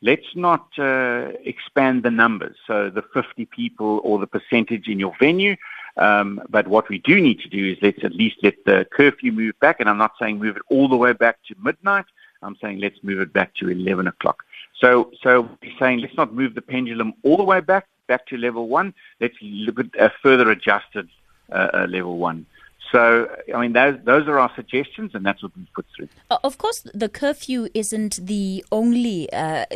let's 0.03 0.35
not 0.35 0.67
uh, 0.79 1.33
expand 1.45 2.03
the 2.03 2.11
numbers, 2.11 2.57
so 2.67 2.91
the 2.91 3.03
50 3.03 3.47
people 3.47 4.01
or 4.05 4.19
the 4.19 4.27
percentage 4.27 4.89
in 4.89 4.99
your 4.99 5.15
venue. 5.19 5.57
Um, 5.97 6.41
but 6.49 6.69
what 6.69 6.89
we 6.89 6.99
do 6.99 7.21
need 7.21 7.41
to 7.41 7.49
do 7.49 7.73
is 7.73 7.79
let's 7.83 8.05
at 8.05 8.15
least 8.15 8.37
let 8.43 8.65
the 8.65 8.87
curfew 8.93 9.33
move 9.33 9.59
back. 9.61 9.81
And 9.81 9.89
I'm 9.89 9.99
not 9.99 10.13
saying 10.21 10.39
move 10.39 10.57
it 10.57 10.63
all 10.71 10.89
the 10.89 10.97
way 10.97 11.13
back 11.13 11.39
to 11.49 11.57
midnight. 11.61 12.05
I'm 12.43 12.57
saying 12.63 12.79
let's 12.79 13.03
move 13.03 13.21
it 13.21 13.33
back 13.33 13.55
to 13.57 13.69
11 13.69 14.07
o'clock. 14.07 14.45
So, 14.81 15.11
so 15.23 15.49
we're 15.61 15.77
saying 15.79 16.01
let's 16.01 16.17
not 16.17 16.33
move 16.33 16.55
the 16.55 16.63
pendulum 16.63 17.15
all 17.25 17.37
the 17.37 17.43
way 17.43 17.61
back 17.61 17.87
back 18.09 18.27
to 18.27 18.37
level 18.37 18.69
one. 18.69 18.93
Let's 19.21 19.37
look 19.41 19.79
at 19.79 19.87
a 19.99 20.11
further 20.23 20.51
adjusted 20.51 21.09
uh, 21.53 21.69
uh, 21.73 21.87
level 21.89 22.19
one. 22.19 22.47
So, 22.91 23.29
I 23.55 23.61
mean, 23.61 23.75
those, 23.75 23.99
those 24.05 24.27
are 24.29 24.39
our 24.39 24.51
suggestions, 24.55 25.15
and 25.15 25.25
that's 25.25 25.43
what 25.43 25.53
we've 25.57 25.73
put 25.75 25.87
through. 25.95 26.09
Of 26.31 26.57
course, 26.57 26.87
the 26.95 27.09
curfew 27.09 27.69
isn't 27.75 28.27
the 28.27 28.65
only 28.73 29.31
uh, 29.33 29.67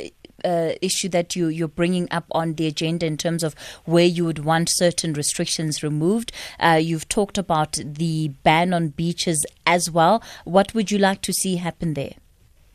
uh, 0.45 0.73
issue 0.81 1.09
that 1.11 1.37
you, 1.37 1.49
you're 1.49 1.69
bringing 1.69 2.09
up 2.11 2.25
on 2.31 2.55
the 2.55 2.67
agenda 2.67 3.07
in 3.07 3.17
terms 3.17 3.43
of 3.43 3.55
where 3.85 4.07
you 4.07 4.25
would 4.25 4.45
want 4.45 4.69
certain 4.71 5.13
restrictions 5.13 5.83
removed. 5.83 6.33
Uh, 6.59 6.81
you've 6.83 7.09
talked 7.09 7.37
about 7.37 7.79
the 7.85 8.29
ban 8.43 8.73
on 8.73 8.89
beaches 8.89 9.45
as 9.67 9.91
well. 9.91 10.23
What 10.45 10.75
would 10.75 10.91
you 10.91 10.99
like 10.99 11.21
to 11.23 11.33
see 11.33 11.57
happen 11.57 11.95
there? 11.95 12.15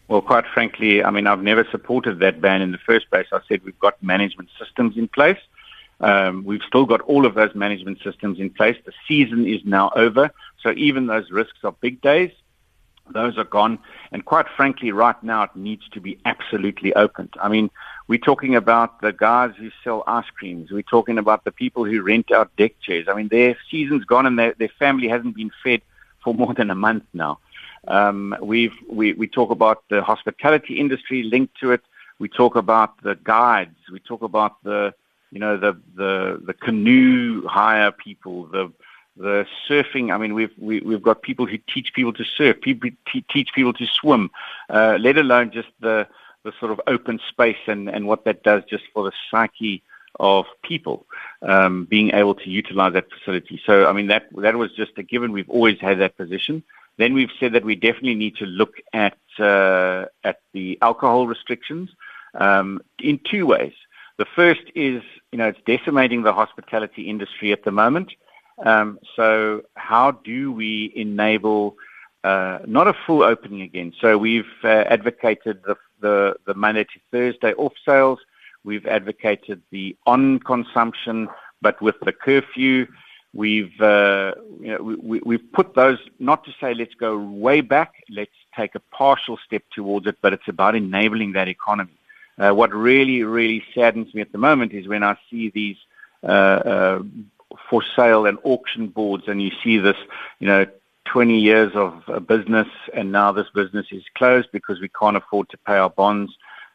Well, 0.08 0.22
quite 0.22 0.46
frankly, 0.54 1.04
I 1.04 1.12
mean, 1.12 1.28
I've 1.28 1.44
never 1.44 1.68
supported 1.70 2.20
that 2.20 2.40
ban 2.40 2.62
in 2.62 2.72
the 2.72 2.78
first 2.78 3.10
place. 3.10 3.28
I 3.34 3.40
said 3.48 3.64
we've 3.66 3.80
got 3.80 4.02
management 4.02 4.50
systems 4.58 4.98
in 4.98 5.08
place. 5.08 5.40
Um, 6.00 6.44
we've 6.46 6.62
still 6.62 6.86
got 6.86 7.02
all 7.02 7.26
of 7.26 7.34
those 7.34 7.56
management 7.56 8.00
systems 8.04 8.40
in 8.40 8.50
place. 8.50 8.78
The 8.86 8.94
season 9.08 9.48
is 9.48 9.62
now 9.66 9.92
over. 9.96 10.32
So 10.62 10.72
even 10.72 11.08
those 11.08 11.32
risks 11.32 11.60
of 11.64 11.80
big 11.82 12.02
days, 12.02 12.32
those 13.12 13.38
are 13.38 13.44
gone. 13.44 13.80
And 14.12 14.24
quite 14.26 14.48
frankly, 14.56 14.92
right 14.92 15.22
now 15.24 15.44
it 15.44 15.56
needs 15.56 15.88
to 15.90 16.02
be 16.02 16.20
absolutely 16.26 16.94
opened. 16.94 17.34
I 17.42 17.50
mean, 17.50 17.70
we're 18.08 18.20
talking 18.20 18.56
about 18.56 19.02
the 19.02 19.14
guys 19.14 19.54
who 19.58 19.72
sell 19.84 20.04
ice 20.08 20.30
creams. 20.38 20.72
We're 20.72 20.82
talking 20.82 21.18
about 21.18 21.44
the 21.44 21.52
people 21.52 21.86
who 21.86 22.02
rent 22.02 22.32
out 22.32 22.56
deck 22.58 22.80
chairs. 22.82 23.08
I 23.08 23.14
mean, 23.14 23.30
their 23.30 23.58
season's 23.70 24.06
gone 24.06 24.26
and 24.26 24.38
their, 24.38 24.54
their 24.54 24.72
family 24.80 25.08
hasn't 25.08 25.36
been 25.36 25.52
fed 25.64 25.82
for 26.24 26.34
more 26.34 26.54
than 26.54 26.70
a 26.70 26.76
month 26.76 27.04
now. 27.14 27.40
Um, 27.88 28.36
we, 28.42 28.72
we 28.90 29.28
talk 29.28 29.50
about 29.50 29.84
the 29.90 30.04
hospitality 30.04 30.80
industry 30.80 31.24
linked 31.24 31.58
to 31.62 31.72
it. 31.72 31.82
We 32.20 32.28
talk 32.28 32.56
about 32.56 33.02
the 33.04 33.16
guides. 33.16 33.78
We 33.92 34.00
talk 34.00 34.22
about 34.22 34.62
the, 34.64 34.94
you 35.32 35.40
know, 35.40 35.58
the, 35.58 35.80
the, 35.96 36.42
the 36.46 36.54
canoe 36.54 37.46
hire 37.48 37.92
people, 37.92 38.46
the, 38.48 38.72
the 39.18 39.46
surfing. 39.68 40.12
I 40.14 40.18
mean, 40.18 40.34
we've 40.34 40.52
we, 40.58 40.76
have 40.76 40.86
we 40.86 40.94
have 40.94 41.04
got 41.04 41.22
people 41.22 41.46
who 41.46 41.58
teach 41.74 41.94
people 41.94 42.14
to 42.14 42.24
surf, 42.24 42.62
people 42.62 42.90
teach 43.30 43.50
people 43.54 43.74
to 43.74 43.86
swim, 43.88 44.30
uh, 44.70 44.98
let 45.00 45.18
alone 45.18 45.52
just 45.52 45.70
the 45.80 46.08
the 46.44 46.54
sort 46.60 46.72
of 46.72 46.80
open 46.88 47.20
space 47.28 47.58
and 47.68 47.90
and 47.90 48.08
what 48.08 48.24
that 48.26 48.44
does 48.44 48.64
just 48.70 48.84
for 48.94 49.04
the 49.04 49.12
psyche 49.30 49.84
of 50.20 50.46
people 50.64 51.06
um, 51.42 51.86
being 51.86 52.12
able 52.14 52.34
to 52.36 52.50
utilize 52.50 52.94
that 52.94 53.06
facility. 53.12 53.62
So, 53.66 53.88
I 53.88 53.94
mean, 53.94 54.08
that 54.08 54.28
that 54.38 54.56
was 54.56 54.72
just 54.74 54.92
a 54.98 55.04
given. 55.04 55.32
We've 55.32 55.50
always 55.50 55.80
had 55.80 56.00
that 56.00 56.18
position. 56.18 56.64
Then 56.98 57.14
we've 57.14 57.32
said 57.40 57.54
that 57.54 57.64
we 57.64 57.76
definitely 57.76 58.16
need 58.16 58.36
to 58.38 58.46
look 58.46 58.76
at 58.94 59.18
uh, 59.40 60.06
at 60.24 60.42
the 60.54 60.78
alcohol 60.82 61.28
restrictions 61.28 61.90
um, 62.34 62.82
in 63.00 63.20
two 63.30 63.46
ways. 63.46 63.74
The 64.18 64.26
first 64.36 64.64
is, 64.76 65.04
you 65.32 65.38
know, 65.38 65.48
it's 65.50 65.60
decimating 65.66 66.24
the 66.24 66.34
hospitality 66.34 67.04
industry 67.04 67.52
at 67.52 67.64
the 67.64 67.72
moment. 67.72 68.14
Um, 68.66 69.00
so 69.16 69.62
how 69.76 70.12
do 70.12 70.52
we 70.52 70.92
enable 70.96 71.76
uh, 72.24 72.60
not 72.66 72.88
a 72.88 72.94
full 73.06 73.24
opening 73.24 73.62
again? 73.62 73.94
So 74.02 74.18
we've 74.18 74.46
uh, 74.64 74.86
advocated 74.90 75.62
the, 75.66 75.76
the, 76.02 76.36
the 76.46 76.56
Monday 76.56 76.84
to 76.84 77.00
Thursday 77.12 77.54
off 77.54 77.74
sales. 77.86 78.20
We've 78.64 78.88
advocated 78.88 79.62
the 79.72 79.96
on 80.08 80.40
consumption, 80.40 81.30
but 81.62 81.82
with 81.82 81.96
the 82.04 82.12
curfew. 82.12 82.88
We've 83.34 83.80
uh, 83.80 84.34
you 84.60 84.70
know, 84.70 84.82
we, 84.82 85.22
we've 85.24 85.52
put 85.52 85.76
those 85.76 86.00
not 86.18 86.44
to 86.46 86.52
say 86.60 86.74
let's 86.74 86.96
go 86.96 87.20
way 87.20 87.62
back. 87.62 87.94
Let's 88.10 88.32
take 88.56 88.74
a 88.74 88.80
partial 88.80 89.38
step 89.46 89.62
towards 89.72 90.08
it, 90.08 90.18
but 90.22 90.34
it's 90.34 90.48
about 90.48 90.76
enabling 90.76 91.34
that 91.34 91.48
economy. 91.48 91.94
Uh, 92.38 92.52
what 92.52 92.74
really, 92.74 93.24
really 93.24 93.64
saddens 93.74 94.14
me 94.14 94.22
at 94.22 94.32
the 94.32 94.38
moment 94.38 94.74
is 94.74 94.88
when 94.88 95.04
I 95.04 95.18
see 95.30 95.50
these 95.50 95.78
uh, 96.24 96.28
uh, 96.28 97.04
for 97.70 97.84
sale 97.96 98.26
and 98.26 98.38
auction 98.44 98.88
boards, 98.88 99.24
and 99.28 99.42
you 99.42 99.52
see 99.64 99.78
this, 99.78 99.98
you 100.40 100.48
know, 100.48 100.66
20 101.06 101.40
years 101.40 101.72
of 101.74 102.28
business, 102.28 102.68
and 102.94 103.12
now 103.12 103.32
this 103.32 103.48
business 103.56 103.88
is 103.92 104.04
closed 104.16 104.50
because 104.52 104.80
we 104.80 104.90
can't 104.90 105.18
afford 105.18 105.50
to 105.50 105.58
pay 105.58 105.78
our 105.78 105.90
bonds. 105.90 106.32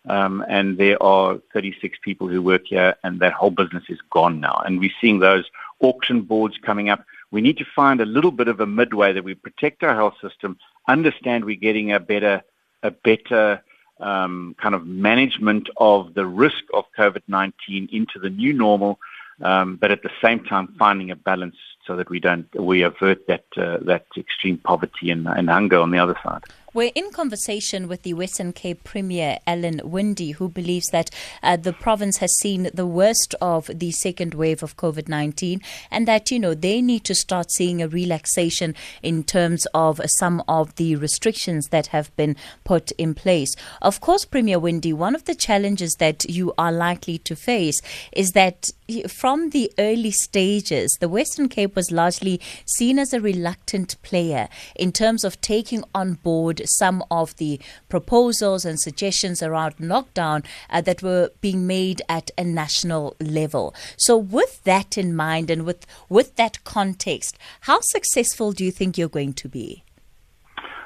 Um, 0.09 0.45
and 0.49 0.79
there 0.79 1.01
are 1.03 1.39
36 1.53 1.99
people 2.03 2.27
who 2.27 2.43
work 2.43 2.63
here, 2.67 2.97
and 3.05 3.21
that 3.21 3.35
whole 3.35 3.51
business 3.51 3.85
is 3.89 4.01
gone 4.11 4.41
now. 4.41 4.61
And 4.67 4.81
we're 4.81 4.91
seeing 5.01 5.21
those 5.21 5.45
auction 5.81 6.23
boards 6.23 6.59
coming 6.59 6.89
up. 6.89 7.05
We 7.31 7.41
need 7.41 7.59
to 7.59 7.65
find 7.77 8.01
a 8.01 8.07
little 8.07 8.33
bit 8.33 8.49
of 8.49 8.61
a 8.61 8.67
midway 8.67 9.13
that 9.13 9.23
we 9.23 9.35
protect 9.35 9.83
our 9.85 9.95
health 9.95 10.15
system, 10.21 10.59
understand 10.89 11.45
we're 11.45 11.57
getting 11.57 11.93
a 11.93 12.01
better, 12.01 12.43
a 12.83 12.91
better 12.91 13.63
um, 14.03 14.55
kind 14.61 14.75
of 14.75 14.87
management 14.87 15.69
of 15.77 16.15
the 16.15 16.27
risk 16.27 16.65
of 16.75 16.85
COVID-19 16.99 17.89
into 17.91 18.19
the 18.19 18.31
new 18.31 18.53
normal, 18.53 18.99
um, 19.41 19.77
but 19.77 19.91
at 19.91 20.03
the 20.03 20.11
same 20.23 20.45
time 20.45 20.75
finding 20.79 21.11
a 21.11 21.17
balance 21.17 21.57
so 21.87 21.97
that 21.97 22.11
we 22.11 22.21
don't 22.21 22.47
we 22.55 22.83
avert 22.83 23.27
that 23.27 23.45
uh, 23.57 23.79
that 23.83 24.07
extreme 24.17 24.59
poverty 24.59 25.11
and, 25.11 25.27
and 25.27 25.49
hunger 25.49 25.79
on 25.79 25.91
the 25.91 25.99
other 25.99 26.19
side. 26.23 26.45
We're 26.75 26.93
in 26.95 27.11
conversation 27.11 27.87
with 27.87 28.01
the 28.01 28.15
Western 28.15 28.55
Cape 28.55 28.83
Premier, 28.83 29.37
Alan 29.47 29.83
Winde, 29.85 30.37
who 30.39 30.49
believes 30.49 30.87
that 30.87 31.11
uh, 31.43 31.59
the 31.59 31.75
province 31.75 32.17
has 32.17 32.35
seen 32.39 32.71
the 32.73 32.87
worst 32.87 33.35
of 33.43 33.67
the 33.67 33.91
second 33.91 34.33
wave 34.33 34.63
of 34.63 34.79
COVID 34.79 35.07
19 35.07 35.61
and 35.91 36.09
that, 36.09 36.31
you 36.31 36.39
know, 36.39 36.55
they 36.55 36.81
need 36.81 37.05
to 37.05 37.15
start 37.15 37.53
seeing 37.53 37.83
a 37.83 37.89
relaxation 37.89 38.75
in 39.03 39.23
terms 39.23 39.67
of 39.75 40.01
some 40.19 40.43
of 40.49 40.75
the 40.77 40.97
restrictions 40.97 41.69
that 41.69 41.89
have 41.89 42.17
been 42.17 42.37
put 42.65 42.91
in 42.93 43.13
place. 43.13 43.55
Of 43.83 44.01
course, 44.01 44.25
Premier 44.25 44.59
Winde, 44.59 44.95
one 44.95 45.15
of 45.15 45.27
the 45.27 45.35
challenges 45.35 45.97
that 45.99 46.25
you 46.25 46.55
are 46.57 46.73
likely 46.73 47.19
to 47.19 47.37
face 47.37 47.83
is 48.13 48.31
that 48.31 48.71
from 49.09 49.51
the 49.51 49.71
early 49.79 50.11
stages, 50.11 50.97
the 51.01 51.09
Western 51.09 51.51
Cape 51.51 51.77
was 51.77 51.91
largely 51.91 52.41
seen 52.65 52.99
as 52.99 53.13
a 53.13 53.21
reluctant 53.21 54.01
player 54.01 54.49
in 54.75 54.91
terms 54.91 55.23
of 55.23 55.41
taking 55.43 55.85
on 55.95 56.15
board 56.15 56.62
some 56.65 57.03
of 57.11 57.37
the 57.37 57.61
proposals 57.89 58.65
and 58.65 58.81
suggestions 58.81 59.43
around 59.43 59.77
lockdown 59.77 60.45
uh, 60.71 60.81
that 60.81 61.03
were 61.03 61.31
being 61.41 61.67
made 61.67 62.03
at 62.09 62.31
a 62.39 62.45
national 62.45 63.17
level. 63.21 63.75
So, 63.97 64.17
with 64.17 64.63
that 64.65 64.99
in 64.99 65.15
mind 65.15 65.51
and 65.51 65.65
with, 65.65 65.87
with 66.09 66.37
that 66.37 66.63
context, 66.65 67.39
how 67.63 67.81
successful 67.81 68.53
do 68.53 68.65
you 68.65 68.71
think 68.71 68.99
you're 68.99 69.09
going 69.09 69.35
to 69.35 69.49
be? 69.49 69.85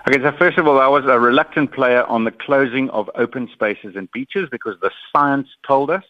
Okay, 0.08 0.22
so 0.22 0.30
first 0.38 0.56
of 0.56 0.68
all, 0.68 0.78
I 0.78 0.86
was 0.86 1.04
a 1.06 1.18
reluctant 1.18 1.72
player 1.72 2.04
on 2.04 2.22
the 2.22 2.30
closing 2.30 2.88
of 2.90 3.10
open 3.16 3.48
spaces 3.52 3.96
and 3.96 4.10
beaches 4.12 4.48
because 4.48 4.78
the 4.80 4.92
science 5.12 5.48
told 5.66 5.90
us 5.90 6.04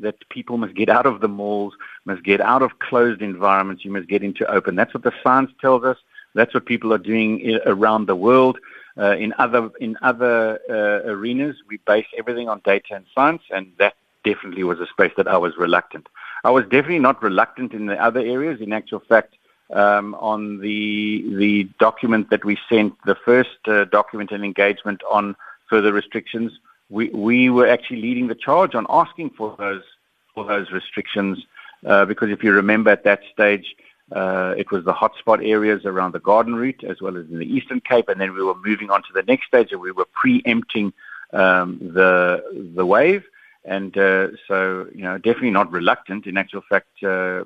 that 0.00 0.16
people 0.30 0.56
must 0.56 0.74
get 0.74 0.88
out 0.88 1.04
of 1.04 1.20
the 1.20 1.28
malls, 1.28 1.74
must 2.06 2.24
get 2.24 2.40
out 2.40 2.62
of 2.62 2.78
closed 2.78 3.20
environments, 3.20 3.84
you 3.84 3.90
must 3.90 4.08
get 4.08 4.22
into 4.22 4.50
open. 4.50 4.74
That's 4.74 4.94
what 4.94 5.02
the 5.02 5.12
science 5.22 5.50
tells 5.60 5.84
us. 5.84 5.98
That's 6.34 6.54
what 6.54 6.64
people 6.64 6.94
are 6.94 6.98
doing 6.98 7.58
around 7.66 8.06
the 8.06 8.16
world. 8.16 8.58
Uh, 8.98 9.16
in 9.16 9.32
other 9.38 9.70
in 9.80 9.96
other 10.02 10.58
uh, 10.68 11.10
arenas, 11.10 11.56
we 11.68 11.78
base 11.86 12.06
everything 12.18 12.48
on 12.48 12.60
data 12.64 12.94
and 12.94 13.06
science, 13.14 13.42
and 13.50 13.72
that 13.78 13.94
definitely 14.22 14.64
was 14.64 14.80
a 14.80 14.86
space 14.86 15.12
that 15.16 15.26
I 15.26 15.38
was 15.38 15.56
reluctant. 15.56 16.08
I 16.44 16.50
was 16.50 16.64
definitely 16.64 16.98
not 16.98 17.22
reluctant 17.22 17.72
in 17.72 17.86
the 17.86 18.02
other 18.02 18.20
areas. 18.20 18.60
In 18.60 18.72
actual 18.72 19.00
fact, 19.00 19.34
um, 19.72 20.14
on 20.16 20.58
the 20.58 21.24
the 21.36 21.64
document 21.78 22.28
that 22.30 22.44
we 22.44 22.58
sent, 22.68 22.94
the 23.06 23.14
first 23.14 23.58
uh, 23.66 23.84
document 23.86 24.30
and 24.30 24.44
engagement 24.44 25.00
on 25.10 25.36
further 25.70 25.92
restrictions, 25.92 26.52
we 26.90 27.08
we 27.10 27.48
were 27.48 27.66
actually 27.66 28.02
leading 28.02 28.26
the 28.26 28.34
charge 28.34 28.74
on 28.74 28.86
asking 28.90 29.30
for 29.30 29.56
those 29.58 29.84
for 30.34 30.44
those 30.44 30.70
restrictions, 30.70 31.38
uh, 31.86 32.04
because 32.04 32.30
if 32.30 32.44
you 32.44 32.52
remember 32.52 32.90
at 32.90 33.04
that 33.04 33.20
stage. 33.32 33.74
Uh, 34.14 34.54
it 34.58 34.70
was 34.70 34.84
the 34.84 34.92
hotspot 34.92 35.46
areas 35.46 35.84
around 35.84 36.12
the 36.12 36.20
Garden 36.20 36.54
Route 36.54 36.84
as 36.84 37.00
well 37.00 37.16
as 37.16 37.26
in 37.30 37.38
the 37.38 37.46
Eastern 37.46 37.80
Cape, 37.80 38.08
and 38.08 38.20
then 38.20 38.34
we 38.34 38.42
were 38.42 38.54
moving 38.56 38.90
on 38.90 39.02
to 39.02 39.12
the 39.14 39.22
next 39.22 39.46
stage, 39.46 39.72
and 39.72 39.80
we 39.80 39.92
were 39.92 40.06
preempting 40.12 40.92
um, 41.32 41.78
the 41.80 42.72
the 42.76 42.84
wave. 42.84 43.24
And 43.64 43.96
uh, 43.96 44.28
so, 44.48 44.88
you 44.94 45.02
know, 45.02 45.18
definitely 45.18 45.52
not 45.52 45.70
reluctant. 45.70 46.26
In 46.26 46.36
actual 46.36 46.62
fact, 46.68 47.02
uh, 47.04 47.44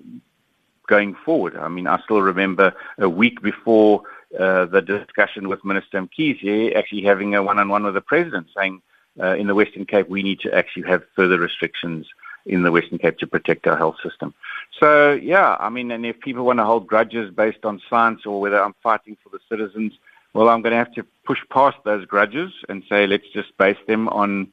going 0.88 1.14
forward, 1.14 1.56
I 1.56 1.68
mean, 1.68 1.86
I 1.86 2.00
still 2.02 2.22
remember 2.22 2.72
a 2.98 3.08
week 3.08 3.42
before 3.42 4.02
uh, 4.38 4.64
the 4.64 4.80
discussion 4.80 5.48
with 5.48 5.64
Minister 5.64 6.00
Mkhize 6.00 6.74
actually 6.74 7.02
having 7.02 7.34
a 7.34 7.42
one-on-one 7.42 7.84
with 7.84 7.94
the 7.94 8.00
president, 8.00 8.46
saying 8.56 8.80
uh, 9.22 9.34
in 9.34 9.46
the 9.46 9.54
Western 9.54 9.84
Cape 9.84 10.08
we 10.08 10.22
need 10.22 10.40
to 10.40 10.54
actually 10.54 10.88
have 10.88 11.02
further 11.14 11.38
restrictions 11.38 12.06
in 12.46 12.62
the 12.62 12.72
Western 12.72 12.98
Cape 12.98 13.18
to 13.18 13.26
protect 13.26 13.66
our 13.66 13.76
health 13.76 13.96
system. 14.02 14.32
So, 14.78 15.12
yeah, 15.12 15.56
I 15.58 15.68
mean, 15.68 15.90
and 15.90 16.06
if 16.06 16.20
people 16.20 16.44
want 16.44 16.58
to 16.58 16.64
hold 16.64 16.86
grudges 16.86 17.32
based 17.34 17.64
on 17.64 17.80
science 17.88 18.26
or 18.26 18.40
whether 18.40 18.62
I'm 18.62 18.74
fighting 18.82 19.16
for 19.22 19.30
the 19.30 19.40
citizens, 19.48 19.92
well, 20.32 20.48
I'm 20.48 20.62
going 20.62 20.72
to 20.72 20.76
have 20.76 20.92
to 20.94 21.04
push 21.24 21.40
past 21.50 21.78
those 21.84 22.04
grudges 22.04 22.52
and 22.68 22.82
say 22.88 23.06
let's 23.06 23.28
just 23.32 23.56
base 23.56 23.78
them 23.86 24.08
on 24.08 24.52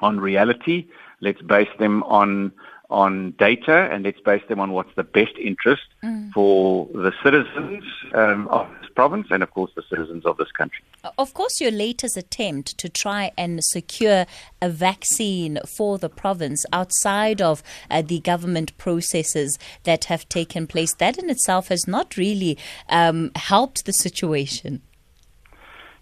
on 0.00 0.20
reality. 0.20 0.86
Let's 1.20 1.40
base 1.42 1.70
them 1.78 2.02
on 2.04 2.52
on 2.90 3.32
data 3.38 3.88
and 3.90 4.04
let's 4.04 4.20
base 4.20 4.42
them 4.48 4.60
on 4.60 4.72
what's 4.72 4.94
the 4.94 5.02
best 5.02 5.36
interest 5.38 5.86
mm. 6.02 6.30
for 6.32 6.86
the 6.92 7.12
citizens 7.22 7.84
um, 8.12 8.46
of 8.48 8.68
this 8.80 8.83
province 8.94 9.28
and, 9.30 9.42
of 9.42 9.50
course, 9.50 9.70
the 9.74 9.82
citizens 9.88 10.24
of 10.24 10.36
this 10.36 10.50
country. 10.52 10.82
Of 11.18 11.34
course, 11.34 11.60
your 11.60 11.70
latest 11.70 12.16
attempt 12.16 12.78
to 12.78 12.88
try 12.88 13.32
and 13.36 13.60
secure 13.62 14.26
a 14.62 14.70
vaccine 14.70 15.58
for 15.76 15.98
the 15.98 16.08
province 16.08 16.64
outside 16.72 17.42
of 17.42 17.62
uh, 17.90 18.02
the 18.02 18.20
government 18.20 18.76
processes 18.78 19.58
that 19.84 20.04
have 20.06 20.28
taken 20.28 20.66
place, 20.66 20.94
that 20.94 21.18
in 21.18 21.30
itself 21.30 21.68
has 21.68 21.86
not 21.86 22.16
really 22.16 22.56
um, 22.88 23.30
helped 23.36 23.84
the 23.84 23.92
situation. 23.92 24.82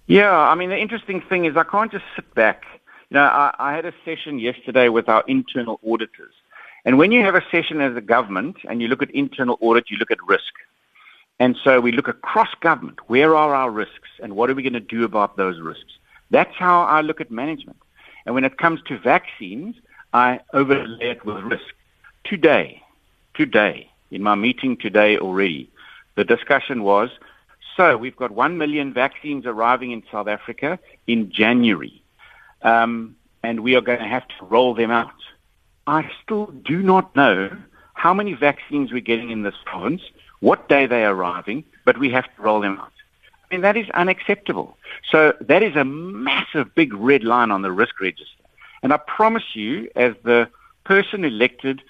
Yeah, 0.06 0.36
I 0.36 0.54
mean, 0.54 0.70
the 0.70 0.78
interesting 0.78 1.20
thing 1.20 1.44
is 1.44 1.56
I 1.56 1.64
can't 1.64 1.90
just 1.90 2.04
sit 2.16 2.34
back. 2.34 2.64
You 3.10 3.16
know, 3.16 3.22
I, 3.22 3.54
I 3.58 3.72
had 3.74 3.86
a 3.86 3.92
session 4.04 4.38
yesterday 4.38 4.88
with 4.88 5.08
our 5.08 5.24
internal 5.26 5.80
auditors 5.86 6.34
and 6.84 6.98
when 6.98 7.12
you 7.12 7.22
have 7.22 7.34
a 7.34 7.44
session 7.50 7.80
as 7.80 7.96
a 7.96 8.00
government 8.00 8.56
and 8.68 8.82
you 8.82 8.88
look 8.88 9.02
at 9.02 9.10
internal 9.12 9.56
audit, 9.60 9.90
you 9.90 9.96
look 9.98 10.10
at 10.10 10.18
risk. 10.26 10.52
And 11.38 11.56
so 11.64 11.80
we 11.80 11.92
look 11.92 12.08
across 12.08 12.48
government. 12.60 12.98
Where 13.08 13.34
are 13.34 13.54
our 13.54 13.70
risks 13.70 14.08
and 14.22 14.36
what 14.36 14.50
are 14.50 14.54
we 14.54 14.62
going 14.62 14.72
to 14.74 14.80
do 14.80 15.04
about 15.04 15.36
those 15.36 15.60
risks? 15.60 15.98
That's 16.30 16.54
how 16.56 16.82
I 16.82 17.00
look 17.00 17.20
at 17.20 17.30
management. 17.30 17.78
And 18.24 18.34
when 18.34 18.44
it 18.44 18.58
comes 18.58 18.80
to 18.86 18.98
vaccines, 18.98 19.76
I 20.12 20.40
overlay 20.52 21.10
it 21.10 21.24
with 21.24 21.42
risk. 21.44 21.74
Today, 22.24 22.82
today, 23.34 23.90
in 24.10 24.22
my 24.22 24.34
meeting 24.34 24.76
today 24.76 25.18
already, 25.18 25.68
the 26.14 26.24
discussion 26.24 26.84
was, 26.84 27.10
so 27.76 27.96
we've 27.96 28.16
got 28.16 28.30
1 28.30 28.58
million 28.58 28.92
vaccines 28.92 29.46
arriving 29.46 29.90
in 29.92 30.02
South 30.12 30.28
Africa 30.28 30.78
in 31.06 31.32
January. 31.32 32.02
Um, 32.62 33.16
and 33.42 33.60
we 33.60 33.74
are 33.74 33.80
going 33.80 33.98
to 33.98 34.04
have 34.04 34.28
to 34.28 34.44
roll 34.44 34.74
them 34.74 34.90
out. 34.90 35.10
I 35.86 36.08
still 36.22 36.46
do 36.46 36.82
not 36.82 37.16
know 37.16 37.50
how 37.94 38.14
many 38.14 38.34
vaccines 38.34 38.92
we're 38.92 39.00
getting 39.00 39.30
in 39.30 39.42
this 39.42 39.54
province, 39.64 40.02
what 40.42 40.68
day 40.68 40.86
they're 40.86 41.12
arriving, 41.12 41.64
but 41.84 41.98
we 41.98 42.10
have 42.10 42.24
to 42.24 42.42
roll 42.42 42.60
them 42.60 42.76
out. 42.78 42.92
I 43.44 43.54
mean, 43.54 43.62
that 43.62 43.76
is 43.76 43.88
unacceptable. 43.90 44.76
So 45.08 45.34
that 45.40 45.62
is 45.62 45.76
a 45.76 45.84
massive 45.84 46.74
big 46.74 46.92
red 46.92 47.22
line 47.22 47.50
on 47.50 47.62
the 47.62 47.70
risk 47.70 48.00
register. 48.00 48.42
And 48.82 48.92
I 48.92 48.96
promise 48.96 49.54
you, 49.54 49.88
as 49.94 50.14
the 50.24 50.48
person 50.84 51.24
elected 51.24 51.80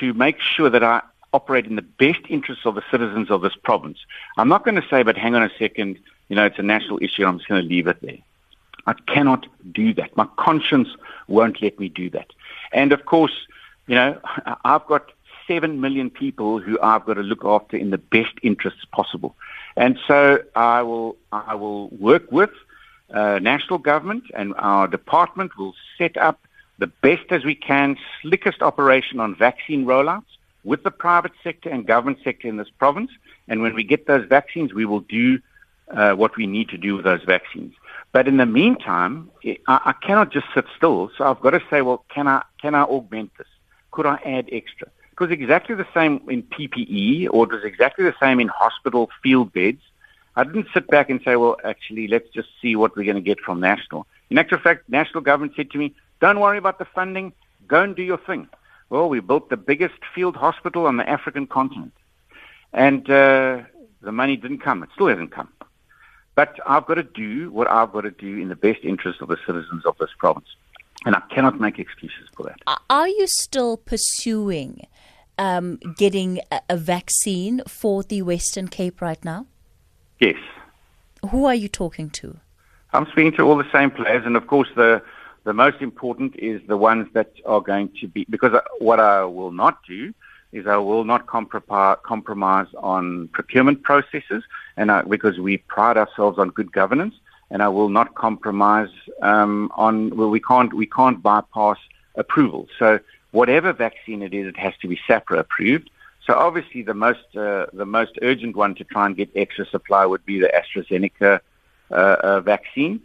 to 0.00 0.12
make 0.12 0.38
sure 0.40 0.68
that 0.68 0.84
I 0.84 1.00
operate 1.32 1.64
in 1.66 1.76
the 1.76 1.82
best 1.82 2.20
interests 2.28 2.66
of 2.66 2.74
the 2.74 2.82
citizens 2.90 3.30
of 3.30 3.40
this 3.40 3.56
province, 3.56 3.98
I'm 4.36 4.48
not 4.48 4.64
going 4.64 4.74
to 4.74 4.86
say, 4.88 5.02
but 5.02 5.16
hang 5.16 5.34
on 5.34 5.42
a 5.42 5.50
second, 5.58 5.98
you 6.28 6.36
know, 6.36 6.44
it's 6.44 6.58
a 6.58 6.62
national 6.62 7.02
issue, 7.02 7.24
I'm 7.24 7.38
just 7.38 7.48
going 7.48 7.62
to 7.62 7.68
leave 7.68 7.86
it 7.86 8.02
there. 8.02 8.18
I 8.86 8.92
cannot 9.06 9.46
do 9.72 9.94
that. 9.94 10.14
My 10.16 10.26
conscience 10.36 10.88
won't 11.28 11.62
let 11.62 11.78
me 11.78 11.88
do 11.88 12.10
that. 12.10 12.26
And 12.72 12.92
of 12.92 13.06
course, 13.06 13.46
you 13.86 13.94
know, 13.94 14.20
I've 14.64 14.84
got 14.86 15.12
seven 15.52 15.80
million 15.80 16.08
people 16.08 16.58
who 16.58 16.80
I've 16.80 17.04
got 17.04 17.14
to 17.14 17.22
look 17.22 17.44
after 17.44 17.76
in 17.76 17.90
the 17.90 17.98
best 17.98 18.34
interests 18.42 18.84
possible. 18.90 19.34
And 19.76 19.98
so 20.08 20.42
I 20.56 20.82
will, 20.82 21.16
I 21.30 21.54
will 21.54 21.88
work 21.88 22.30
with 22.32 22.50
uh, 23.12 23.38
national 23.40 23.78
government 23.78 24.24
and 24.34 24.54
our 24.56 24.88
department 24.88 25.58
will 25.58 25.74
set 25.98 26.16
up 26.16 26.38
the 26.78 26.86
best 26.86 27.26
as 27.30 27.44
we 27.44 27.54
can, 27.54 27.96
slickest 28.22 28.62
operation 28.62 29.20
on 29.20 29.34
vaccine 29.34 29.84
rollouts 29.84 30.32
with 30.64 30.82
the 30.84 30.90
private 30.90 31.32
sector 31.44 31.68
and 31.68 31.86
government 31.86 32.18
sector 32.24 32.48
in 32.48 32.56
this 32.56 32.70
province. 32.78 33.10
And 33.48 33.60
when 33.60 33.74
we 33.74 33.84
get 33.84 34.06
those 34.06 34.26
vaccines, 34.26 34.72
we 34.72 34.86
will 34.86 35.00
do 35.00 35.38
uh, 35.90 36.14
what 36.14 36.36
we 36.36 36.46
need 36.46 36.68
to 36.70 36.78
do 36.78 36.96
with 36.96 37.04
those 37.04 37.22
vaccines. 37.24 37.74
But 38.12 38.26
in 38.26 38.38
the 38.38 38.46
meantime, 38.46 39.30
I, 39.44 39.58
I 39.66 39.94
cannot 40.06 40.32
just 40.32 40.46
sit 40.54 40.64
still. 40.76 41.10
So 41.16 41.24
I've 41.24 41.40
got 41.40 41.50
to 41.50 41.62
say, 41.68 41.82
well, 41.82 42.04
can 42.08 42.26
I 42.26 42.42
can 42.60 42.74
I 42.74 42.82
augment 42.82 43.32
this? 43.36 43.46
Could 43.90 44.06
I 44.06 44.16
add 44.24 44.48
extra? 44.52 44.88
Was 45.22 45.30
exactly 45.30 45.76
the 45.76 45.86
same 45.94 46.20
in 46.28 46.42
PPE, 46.42 47.28
or 47.30 47.44
it 47.44 47.52
was 47.52 47.62
exactly 47.62 48.04
the 48.04 48.14
same 48.18 48.40
in 48.40 48.48
hospital 48.48 49.08
field 49.22 49.52
beds. 49.52 49.80
I 50.34 50.42
didn't 50.42 50.66
sit 50.74 50.88
back 50.88 51.10
and 51.10 51.20
say, 51.24 51.36
well, 51.36 51.58
actually, 51.62 52.08
let's 52.08 52.28
just 52.30 52.48
see 52.60 52.74
what 52.74 52.96
we're 52.96 53.04
going 53.04 53.22
to 53.22 53.22
get 53.22 53.38
from 53.38 53.60
national. 53.60 54.08
In 54.30 54.38
actual 54.38 54.58
fact, 54.58 54.88
national 54.88 55.20
government 55.20 55.52
said 55.54 55.70
to 55.70 55.78
me, 55.78 55.94
Don't 56.20 56.40
worry 56.40 56.58
about 56.58 56.80
the 56.80 56.86
funding. 56.86 57.32
Go 57.68 57.84
and 57.84 57.94
do 57.94 58.02
your 58.02 58.18
thing. 58.18 58.48
Well, 58.90 59.08
we 59.08 59.20
built 59.20 59.48
the 59.48 59.56
biggest 59.56 59.94
field 60.12 60.34
hospital 60.34 60.86
on 60.86 60.96
the 60.96 61.08
African 61.08 61.46
continent. 61.46 61.92
And 62.72 63.08
uh, 63.08 63.60
the 64.00 64.10
money 64.10 64.36
didn't 64.36 64.58
come. 64.58 64.82
It 64.82 64.88
still 64.92 65.06
hasn't 65.06 65.30
come. 65.30 65.50
But 66.34 66.58
I've 66.66 66.86
got 66.86 66.94
to 66.94 67.04
do 67.04 67.52
what 67.52 67.70
I've 67.70 67.92
got 67.92 68.00
to 68.00 68.10
do 68.10 68.38
in 68.38 68.48
the 68.48 68.56
best 68.56 68.80
interest 68.82 69.20
of 69.20 69.28
the 69.28 69.38
citizens 69.46 69.86
of 69.86 69.96
this 69.98 70.10
province. 70.18 70.48
And 71.06 71.14
I 71.14 71.20
cannot 71.32 71.60
make 71.60 71.78
excuses 71.78 72.28
for 72.36 72.42
that. 72.46 72.58
Are 72.90 73.06
you 73.06 73.28
still 73.28 73.76
pursuing 73.76 74.84
um, 75.42 75.78
getting 75.96 76.40
a, 76.52 76.60
a 76.70 76.76
vaccine 76.76 77.62
for 77.66 78.04
the 78.04 78.22
Western 78.22 78.68
Cape 78.68 79.02
right 79.02 79.22
now? 79.24 79.46
Yes. 80.20 80.36
Who 81.30 81.46
are 81.46 81.54
you 81.54 81.68
talking 81.68 82.10
to? 82.20 82.38
I'm 82.92 83.06
speaking 83.06 83.32
to 83.32 83.42
all 83.42 83.56
the 83.56 83.70
same 83.72 83.90
players, 83.90 84.24
and 84.24 84.36
of 84.36 84.46
course, 84.46 84.68
the 84.76 85.02
the 85.44 85.52
most 85.52 85.82
important 85.82 86.36
is 86.36 86.60
the 86.68 86.76
ones 86.76 87.08
that 87.14 87.32
are 87.44 87.60
going 87.60 87.88
to 88.00 88.06
be 88.06 88.24
because 88.30 88.52
what 88.78 89.00
I 89.00 89.24
will 89.24 89.50
not 89.50 89.74
do 89.84 90.14
is 90.52 90.66
I 90.68 90.76
will 90.76 91.04
not 91.04 91.26
compromise 91.26 92.68
on 92.78 93.28
procurement 93.28 93.82
processes, 93.82 94.44
and 94.76 94.92
I, 94.92 95.02
because 95.02 95.38
we 95.38 95.56
pride 95.56 95.96
ourselves 95.96 96.38
on 96.38 96.50
good 96.50 96.70
governance, 96.70 97.14
and 97.50 97.62
I 97.62 97.68
will 97.68 97.88
not 97.88 98.14
compromise 98.14 98.92
um, 99.22 99.72
on 99.74 100.16
well, 100.16 100.30
we 100.30 100.40
can't 100.40 100.72
we 100.72 100.86
can't 100.86 101.20
bypass 101.20 101.78
approval. 102.14 102.68
So 102.78 103.00
whatever 103.32 103.72
vaccine 103.72 104.22
it 104.22 104.32
is, 104.32 104.46
it 104.46 104.56
has 104.56 104.74
to 104.82 104.88
be 104.88 104.98
SAHPRA 105.08 105.40
approved. 105.40 105.90
So 106.26 106.34
obviously, 106.34 106.82
the 106.82 106.94
most 106.94 107.36
uh, 107.36 107.66
the 107.72 107.84
most 107.84 108.18
urgent 108.22 108.54
one 108.54 108.76
to 108.76 108.84
try 108.84 109.06
and 109.06 109.16
get 109.16 109.30
extra 109.34 109.66
supply 109.66 110.06
would 110.06 110.24
be 110.24 110.38
the 110.38 110.50
AstraZeneca 110.54 111.40
uh, 111.90 111.94
uh, 111.94 112.40
vaccine. 112.40 113.00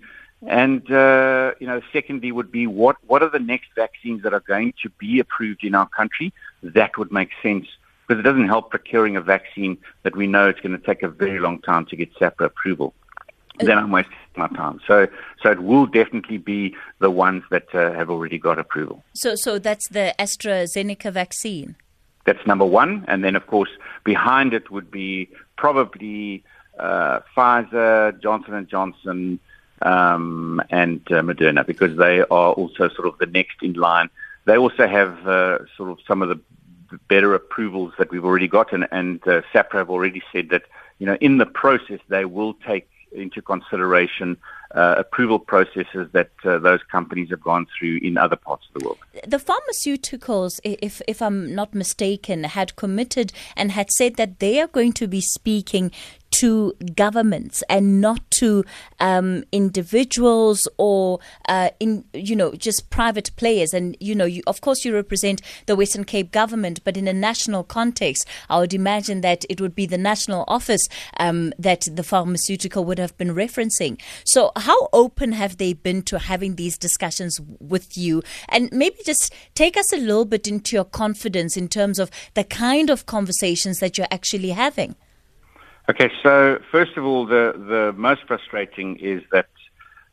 And 0.46 0.90
uh, 0.92 1.56
you 1.60 1.66
know, 1.66 1.82
secondly, 1.92 2.32
would 2.32 2.52
be 2.52 2.68
what 2.68 2.98
what 3.08 3.24
are 3.24 3.30
the 3.30 3.40
next 3.40 3.70
vaccines 3.76 4.22
that 4.22 4.34
are 4.34 4.42
going 4.42 4.74
to 4.84 4.90
be 5.00 5.20
approved 5.20 5.64
in 5.64 5.74
our 5.74 5.90
country? 5.90 6.32
That 6.62 6.98
would 7.00 7.12
make 7.12 7.32
sense 7.42 7.66
because 8.08 8.20
it 8.20 8.24
doesn't 8.24 8.48
help 8.48 8.70
procuring 8.70 9.16
a 9.16 9.22
vaccine 9.22 9.78
that 10.04 10.16
we 10.16 10.28
know 10.28 10.48
it's 10.48 10.60
going 10.60 10.78
to 10.80 10.86
take 10.86 11.02
a 11.02 11.10
very 11.10 11.40
long 11.40 11.60
time 11.60 11.86
to 11.88 11.96
get 11.96 12.14
SAHPRA 12.16 12.46
approval. 12.46 12.94
Then 13.60 13.78
I'm 13.78 13.92
wasting 13.92 14.16
my 14.36 14.48
time. 14.50 14.80
So, 14.88 15.08
so 15.42 15.52
it 15.52 15.62
will 15.64 15.86
definitely 15.88 16.38
be 16.38 16.76
the 17.00 17.10
ones 17.10 17.44
that 17.50 17.74
uh, 17.74 17.94
have 17.94 18.10
already 18.10 18.38
got 18.38 18.60
approval. 18.60 19.04
So, 19.14 19.36
so 19.36 19.60
that's 19.60 19.88
the 19.90 20.14
AstraZeneca 20.20 21.12
vaccine. 21.12 21.76
That's 22.26 22.46
number 22.46 22.66
one, 22.66 23.06
and 23.08 23.24
then 23.24 23.36
of 23.36 23.48
course 23.48 23.70
behind 24.04 24.54
it 24.54 24.70
would 24.70 24.92
be 24.92 25.30
probably 25.56 26.44
uh, 26.78 27.22
Pfizer, 27.36 28.22
Johnson 28.22 28.54
and 28.54 28.68
Johnson, 28.68 29.40
um, 29.82 30.62
and 30.70 31.02
uh, 31.12 31.22
Moderna 31.22 31.66
because 31.66 31.98
they 31.98 32.22
are 32.22 32.52
also 32.54 32.90
sort 32.90 33.08
of 33.08 33.18
the 33.20 33.28
next 33.28 33.64
in 33.64 33.74
line. 33.74 34.10
They 34.46 34.58
also 34.58 34.88
have 34.88 35.28
uh, 35.28 35.60
sort 35.78 35.90
of 35.90 36.00
some 36.08 36.22
of 36.22 36.30
the 36.30 36.40
better 37.08 37.34
approvals 37.34 37.94
that 37.98 38.12
we've 38.12 38.24
already 38.26 38.48
got, 38.48 38.72
and, 38.74 38.86
uh, 39.28 39.42
SAHPRA 39.54 39.80
have 39.80 39.90
already 39.90 40.22
said 40.32 40.50
that 40.50 40.64
you 41.00 41.06
know 41.06 41.18
in 41.22 41.38
the 41.38 41.46
process 41.46 42.00
they 42.10 42.26
will 42.26 42.54
take 42.56 42.90
into 43.12 43.42
consideration 43.42 44.38
uh, 44.76 44.96
approval 44.98 45.40
processes 45.40 46.10
that 46.12 46.30
uh, 46.44 46.58
those 46.60 46.82
companies 46.92 47.30
have 47.30 47.42
gone 47.42 47.66
through 47.78 48.00
in 48.02 48.18
other 48.18 48.36
parts 48.36 48.66
of 48.68 48.80
the 48.80 48.86
world. 48.86 48.98
The 49.26 49.38
pharmaceuticals, 49.38 50.60
if 50.64 51.02
if 51.08 51.22
I'm 51.22 51.56
not 51.56 51.74
mistaken, 51.74 52.44
had 52.44 52.76
committed 52.76 53.32
and 53.56 53.72
had 53.72 53.90
said 53.92 54.16
that 54.16 54.40
they 54.40 54.60
are 54.60 54.68
going 54.68 54.94
to 54.94 55.08
be 55.08 55.22
speaking 55.22 55.92
to 56.32 56.74
governments 56.96 57.64
and 57.70 58.02
not 58.02 58.20
to 58.32 58.64
um, 59.00 59.44
individuals 59.52 60.68
or 60.78 61.20
uh, 61.48 61.70
in 61.80 62.04
you 62.14 62.36
know 62.36 62.54
just 62.54 62.90
private 62.90 63.32
players. 63.36 63.74
And 63.74 63.98
you 64.00 64.16
know, 64.16 64.26
you, 64.26 64.44
of 64.48 64.62
course, 64.62 64.86
you 64.86 64.94
represent 64.94 65.42
the 65.66 65.76
Western 65.76 66.04
Cape 66.04 66.32
government, 66.32 66.84
but 66.84 66.98
in 66.98 67.08
a 67.08 67.14
national 67.14 67.64
context, 67.64 68.28
I 68.50 68.60
would 68.60 68.74
imagine 68.74 69.22
that 69.22 69.46
it 69.50 69.62
would 69.62 69.76
be 69.76 69.86
the 69.86 69.98
national 69.98 70.46
office 70.48 70.88
um, 71.20 71.54
that 71.58 71.88
the 71.92 72.04
pharmaceutical 72.04 72.86
would 72.86 73.00
have 73.00 73.18
been 73.18 73.34
referencing. 73.34 74.00
So, 74.26 74.52
how 74.56 74.90
open 74.94 75.32
have 75.34 75.58
they 75.58 75.74
been 75.74 76.02
to 76.04 76.20
having 76.20 76.56
these 76.56 76.78
discussions 76.78 77.40
with 77.60 77.98
you? 77.98 78.24
And 78.50 78.72
maybe 78.72 78.98
just 79.06 79.34
take 79.56 79.78
us 79.78 79.92
a 79.94 79.98
little 79.98 80.26
bit 80.26 80.48
into 80.48 80.76
your 80.76 80.86
confidence 80.86 81.58
in 81.58 81.68
terms 81.68 82.00
of 82.00 82.12
the 82.34 82.44
kind 82.44 82.90
of 82.90 83.06
conversations 83.06 83.80
that 83.80 83.98
you're 83.98 84.08
actually 84.12 84.50
having. 84.50 84.96
Okay, 85.90 86.12
so 86.22 86.60
first 86.70 86.98
of 86.98 87.06
all, 87.06 87.26
the 87.26 87.54
the 87.56 87.94
most 87.96 88.24
frustrating 88.28 88.98
is 88.98 89.24
that 89.32 89.48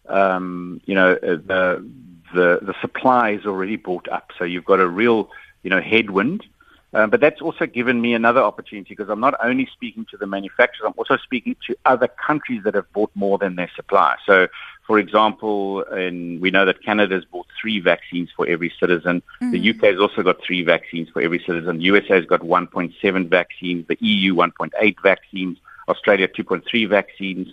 um, 0.08 0.80
you 0.84 0.94
know 0.94 1.12
uh, 1.14 1.36
the 1.36 1.90
the 2.32 2.60
the 2.62 2.74
supply 2.80 3.30
is 3.30 3.44
already 3.44 3.76
bought 3.76 4.08
up, 4.08 4.30
so 4.38 4.44
you've 4.44 4.64
got 4.64 4.78
a 4.80 4.88
real 4.88 5.30
you 5.62 5.70
know 5.70 5.80
headwind. 5.80 6.44
Um, 6.92 7.10
but 7.10 7.20
that's 7.20 7.40
also 7.40 7.66
given 7.66 8.00
me 8.00 8.14
another 8.14 8.40
opportunity 8.40 8.90
because 8.90 9.08
I'm 9.10 9.18
not 9.18 9.34
only 9.42 9.66
speaking 9.72 10.06
to 10.12 10.16
the 10.16 10.28
manufacturers, 10.28 10.86
I'm 10.86 10.94
also 10.96 11.16
speaking 11.16 11.56
to 11.66 11.76
other 11.84 12.06
countries 12.06 12.62
that 12.62 12.76
have 12.76 12.90
bought 12.92 13.10
more 13.16 13.36
than 13.36 13.56
their 13.56 13.70
supply. 13.74 14.14
So, 14.24 14.46
for 14.86 14.98
example, 14.98 15.82
in, 15.82 16.40
we 16.40 16.50
know 16.50 16.66
that 16.66 16.82
Canada 16.82 17.14
has 17.14 17.24
bought 17.24 17.46
three 17.60 17.80
vaccines 17.80 18.28
for 18.36 18.46
every 18.46 18.72
citizen. 18.78 19.22
Mm-hmm. 19.40 19.50
The 19.52 19.70
UK 19.70 19.94
has 19.94 19.98
also 19.98 20.22
got 20.22 20.42
three 20.42 20.62
vaccines 20.62 21.08
for 21.08 21.22
every 21.22 21.38
citizen. 21.38 21.78
The 21.78 21.84
USA 21.84 22.16
has 22.16 22.26
got 22.26 22.40
1.7 22.40 23.28
vaccines. 23.28 23.86
The 23.88 23.96
EU 24.00 24.34
1.8 24.34 24.96
vaccines. 25.02 25.58
Australia 25.88 26.28
2.3 26.28 26.88
vaccines. 26.88 27.48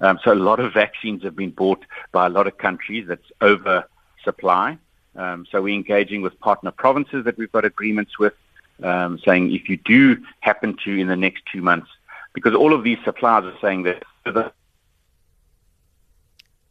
Um, 0.00 0.20
so 0.22 0.32
a 0.32 0.34
lot 0.34 0.60
of 0.60 0.72
vaccines 0.72 1.24
have 1.24 1.34
been 1.34 1.50
bought 1.50 1.84
by 2.12 2.26
a 2.26 2.28
lot 2.28 2.46
of 2.46 2.58
countries. 2.58 3.06
That's 3.08 3.32
oversupply. 3.42 4.78
Um, 5.16 5.46
so 5.50 5.62
we're 5.62 5.74
engaging 5.74 6.22
with 6.22 6.38
partner 6.38 6.70
provinces 6.70 7.24
that 7.24 7.36
we've 7.36 7.50
got 7.50 7.64
agreements 7.64 8.18
with, 8.18 8.34
um, 8.82 9.18
saying 9.24 9.52
if 9.52 9.68
you 9.68 9.76
do 9.78 10.22
happen 10.40 10.76
to 10.84 10.90
in 10.96 11.08
the 11.08 11.16
next 11.16 11.42
two 11.50 11.62
months, 11.62 11.88
because 12.32 12.54
all 12.54 12.74
of 12.74 12.84
these 12.84 12.98
suppliers 13.02 13.44
are 13.44 13.58
saying 13.60 13.84
that 13.84 14.04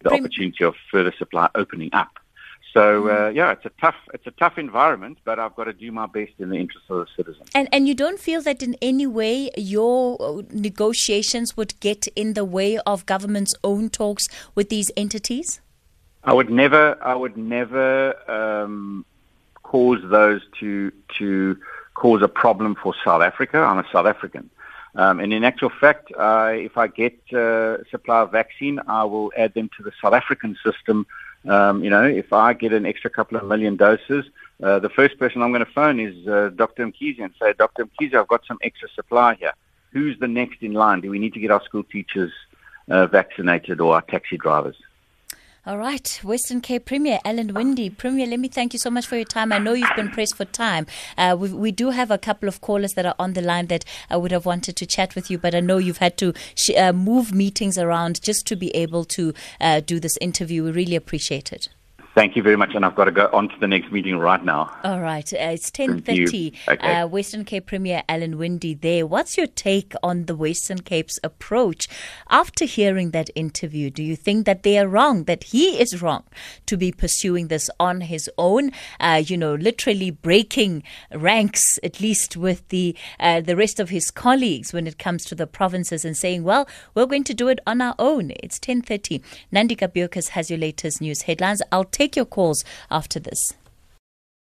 the, 0.05 0.11
the 0.11 0.15
opportunity 0.15 0.63
of 0.63 0.75
further 0.91 1.13
supply 1.17 1.49
opening 1.55 1.89
up. 1.93 2.19
So 2.75 3.09
uh, 3.09 3.29
yeah, 3.29 3.53
it's 3.53 3.65
a 3.65 3.71
tough 3.79 3.95
it's 4.13 4.27
a 4.27 4.31
tough 4.31 4.57
environment, 4.57 5.19
but 5.23 5.39
I've 5.39 5.55
got 5.55 5.63
to 5.63 5.73
do 5.73 5.93
my 5.93 6.07
best 6.07 6.33
in 6.39 6.49
the 6.49 6.57
interest 6.57 6.85
of 6.89 6.97
the 6.97 7.07
citizen. 7.15 7.45
And 7.53 7.69
and 7.71 7.87
you 7.87 7.95
don't 7.95 8.19
feel 8.19 8.41
that 8.41 8.61
in 8.61 8.75
any 8.81 9.07
way 9.07 9.49
your 9.55 10.17
uh, 10.21 10.41
negotiations 10.51 11.55
would 11.55 11.79
get 11.79 12.05
in 12.17 12.33
the 12.33 12.43
way 12.43 12.77
of 12.79 13.05
government's 13.05 13.55
own 13.63 13.89
talks 13.89 14.27
with 14.55 14.67
these 14.67 14.91
entities. 14.97 15.61
I 16.25 16.33
would 16.33 16.49
never 16.49 17.01
I 17.01 17.15
would 17.15 17.37
never 17.37 18.13
um, 18.29 19.05
cause 19.63 20.01
those 20.03 20.41
to 20.59 20.91
to 21.17 21.57
cause 21.93 22.21
a 22.21 22.27
problem 22.27 22.75
for 22.75 22.93
South 23.05 23.21
Africa. 23.21 23.59
I'm 23.59 23.79
a 23.79 23.85
South 23.89 24.05
African. 24.05 24.49
Um, 24.95 25.19
and 25.19 25.33
in 25.33 25.43
actual 25.43 25.69
fact, 25.69 26.11
uh, 26.17 26.51
if 26.53 26.77
I 26.77 26.87
get 26.87 27.17
uh, 27.33 27.83
supply 27.91 28.21
of 28.21 28.31
vaccine, 28.31 28.79
I 28.87 29.03
will 29.03 29.31
add 29.35 29.53
them 29.53 29.69
to 29.77 29.83
the 29.83 29.91
South 30.01 30.13
African 30.13 30.57
system 30.63 31.05
um, 31.47 31.83
you 31.83 31.89
know, 31.89 32.03
if 32.03 32.33
I 32.33 32.53
get 32.53 32.73
an 32.73 32.85
extra 32.85 33.09
couple 33.09 33.37
of 33.37 33.45
million 33.45 33.75
doses, 33.75 34.25
uh, 34.63 34.79
the 34.79 34.89
first 34.89 35.19
person 35.19 35.41
I'm 35.41 35.51
going 35.51 35.65
to 35.65 35.71
phone 35.71 35.99
is 35.99 36.27
uh, 36.27 36.49
Dr. 36.55 36.87
Mkhize 36.87 37.21
and 37.21 37.33
say, 37.39 37.53
Dr. 37.53 37.85
Mkhize, 37.85 38.15
I've 38.15 38.27
got 38.27 38.45
some 38.47 38.57
extra 38.63 38.89
supply 38.89 39.35
here. 39.35 39.53
Who's 39.91 40.17
the 40.19 40.27
next 40.27 40.61
in 40.61 40.73
line? 40.73 41.01
Do 41.01 41.09
we 41.09 41.19
need 41.19 41.33
to 41.33 41.39
get 41.39 41.51
our 41.51 41.63
school 41.63 41.83
teachers 41.83 42.31
uh, 42.89 43.07
vaccinated 43.07 43.79
or 43.79 43.93
our 43.95 44.01
taxi 44.01 44.37
drivers? 44.37 44.75
All 45.67 45.79
right, 45.79 46.19
Western 46.23 46.61
Cape 46.61 46.85
Premier 46.85 47.17
Alan 47.25 47.51
Winde. 47.51 47.97
Premier, 47.97 48.27
let 48.27 48.39
me 48.39 48.47
thank 48.47 48.73
you 48.73 48.77
so 48.77 48.91
much 48.91 49.07
for 49.07 49.15
your 49.15 49.25
time. 49.25 49.51
I 49.51 49.57
know 49.57 49.73
you've 49.73 49.95
been 49.95 50.11
pressed 50.11 50.35
for 50.35 50.45
time. 50.45 50.85
Uh, 51.17 51.35
we, 51.39 51.51
we, 51.51 51.71
do 51.71 51.89
have 51.89 52.11
a 52.11 52.19
couple 52.19 52.47
of 52.47 52.61
callers 52.61 52.93
that 52.93 53.07
are 53.07 53.15
on 53.17 53.33
the 53.33 53.41
line 53.41 53.65
that 53.67 53.83
I 54.07 54.17
would 54.17 54.31
have 54.31 54.45
wanted 54.45 54.75
to 54.75 54.85
chat 54.85 55.15
with 55.15 55.31
you, 55.31 55.39
but 55.39 55.55
I 55.55 55.61
know 55.61 55.79
you've 55.79 55.97
had 55.97 56.19
to 56.19 56.33
sh- 56.53 56.77
uh, 56.77 56.93
move 56.93 57.33
meetings 57.33 57.79
around 57.79 58.21
just 58.21 58.45
to 58.45 58.55
be 58.55 58.69
able 58.75 59.05
to 59.05 59.33
uh, 59.59 59.79
do 59.79 59.99
this 59.99 60.19
interview. 60.21 60.63
We 60.65 60.69
really 60.69 60.95
appreciate 60.95 61.51
it. 61.51 61.69
Thank 62.15 62.37
you 62.37 62.43
very 62.43 62.55
much, 62.55 62.73
and 62.73 62.85
I've 62.85 62.95
got 62.95 63.05
to 63.05 63.11
go 63.11 63.29
on 63.33 63.49
to 63.49 63.59
the 63.59 63.67
next 63.67 63.91
meeting 63.91 64.17
right 64.17 64.41
now. 64.41 64.73
All 64.85 65.01
right, 65.01 65.33
uh, 65.33 65.37
it's 65.37 65.69
ten 65.69 66.01
thirty. 66.01 66.53
Okay. 66.65 67.01
Uh, 67.01 67.07
Western 67.07 67.43
Cape 67.43 67.65
Premier 67.65 68.03
Alan 68.07 68.37
Winde 68.37 68.79
there. 68.81 69.05
What's 69.05 69.35
your 69.35 69.47
take 69.47 69.93
on 70.01 70.25
the 70.25 70.33
Western 70.33 70.79
Cape's 70.79 71.19
approach 71.25 71.89
after 72.29 72.63
hearing 72.63 73.11
that 73.11 73.29
interview? 73.35 73.89
Do 73.89 74.01
you 74.01 74.15
think 74.15 74.45
that 74.45 74.63
they 74.63 74.79
are 74.79 74.87
wrong? 74.87 75.25
That 75.25 75.43
he 75.43 75.77
is 75.77 76.01
wrong 76.01 76.23
to 76.67 76.77
be 76.77 76.93
pursuing 76.93 77.49
this 77.49 77.69
on 77.81 77.99
his 77.99 78.29
own? 78.37 78.71
Uh, 78.97 79.21
you 79.25 79.35
know, 79.35 79.53
literally 79.53 80.09
breaking 80.09 80.83
ranks, 81.13 81.77
at 81.83 81.99
least 81.99 82.37
with 82.37 82.65
the 82.69 82.95
uh, 83.19 83.41
the 83.41 83.57
rest 83.57 83.77
of 83.77 83.89
his 83.89 84.09
colleagues 84.09 84.71
when 84.71 84.87
it 84.87 84.97
comes 84.97 85.25
to 85.25 85.35
the 85.35 85.47
provinces, 85.47 86.05
and 86.05 86.15
saying, 86.15 86.45
"Well, 86.45 86.65
we're 86.93 87.07
going 87.07 87.25
to 87.25 87.33
do 87.33 87.49
it 87.49 87.59
on 87.67 87.81
our 87.81 87.95
own." 87.99 88.31
It's 88.41 88.57
ten 88.57 88.81
thirty. 88.81 89.21
Nandika 89.51 89.89
Bjorkus 89.89 90.29
has 90.29 90.49
your 90.49 90.59
latest 90.59 91.01
news 91.01 91.23
headlines. 91.23 91.61
I'll 91.73 91.83
take 91.83 92.04
take 92.05 92.15
your 92.15 92.25
calls 92.25 92.63
after 92.91 93.19
this. 93.19 93.53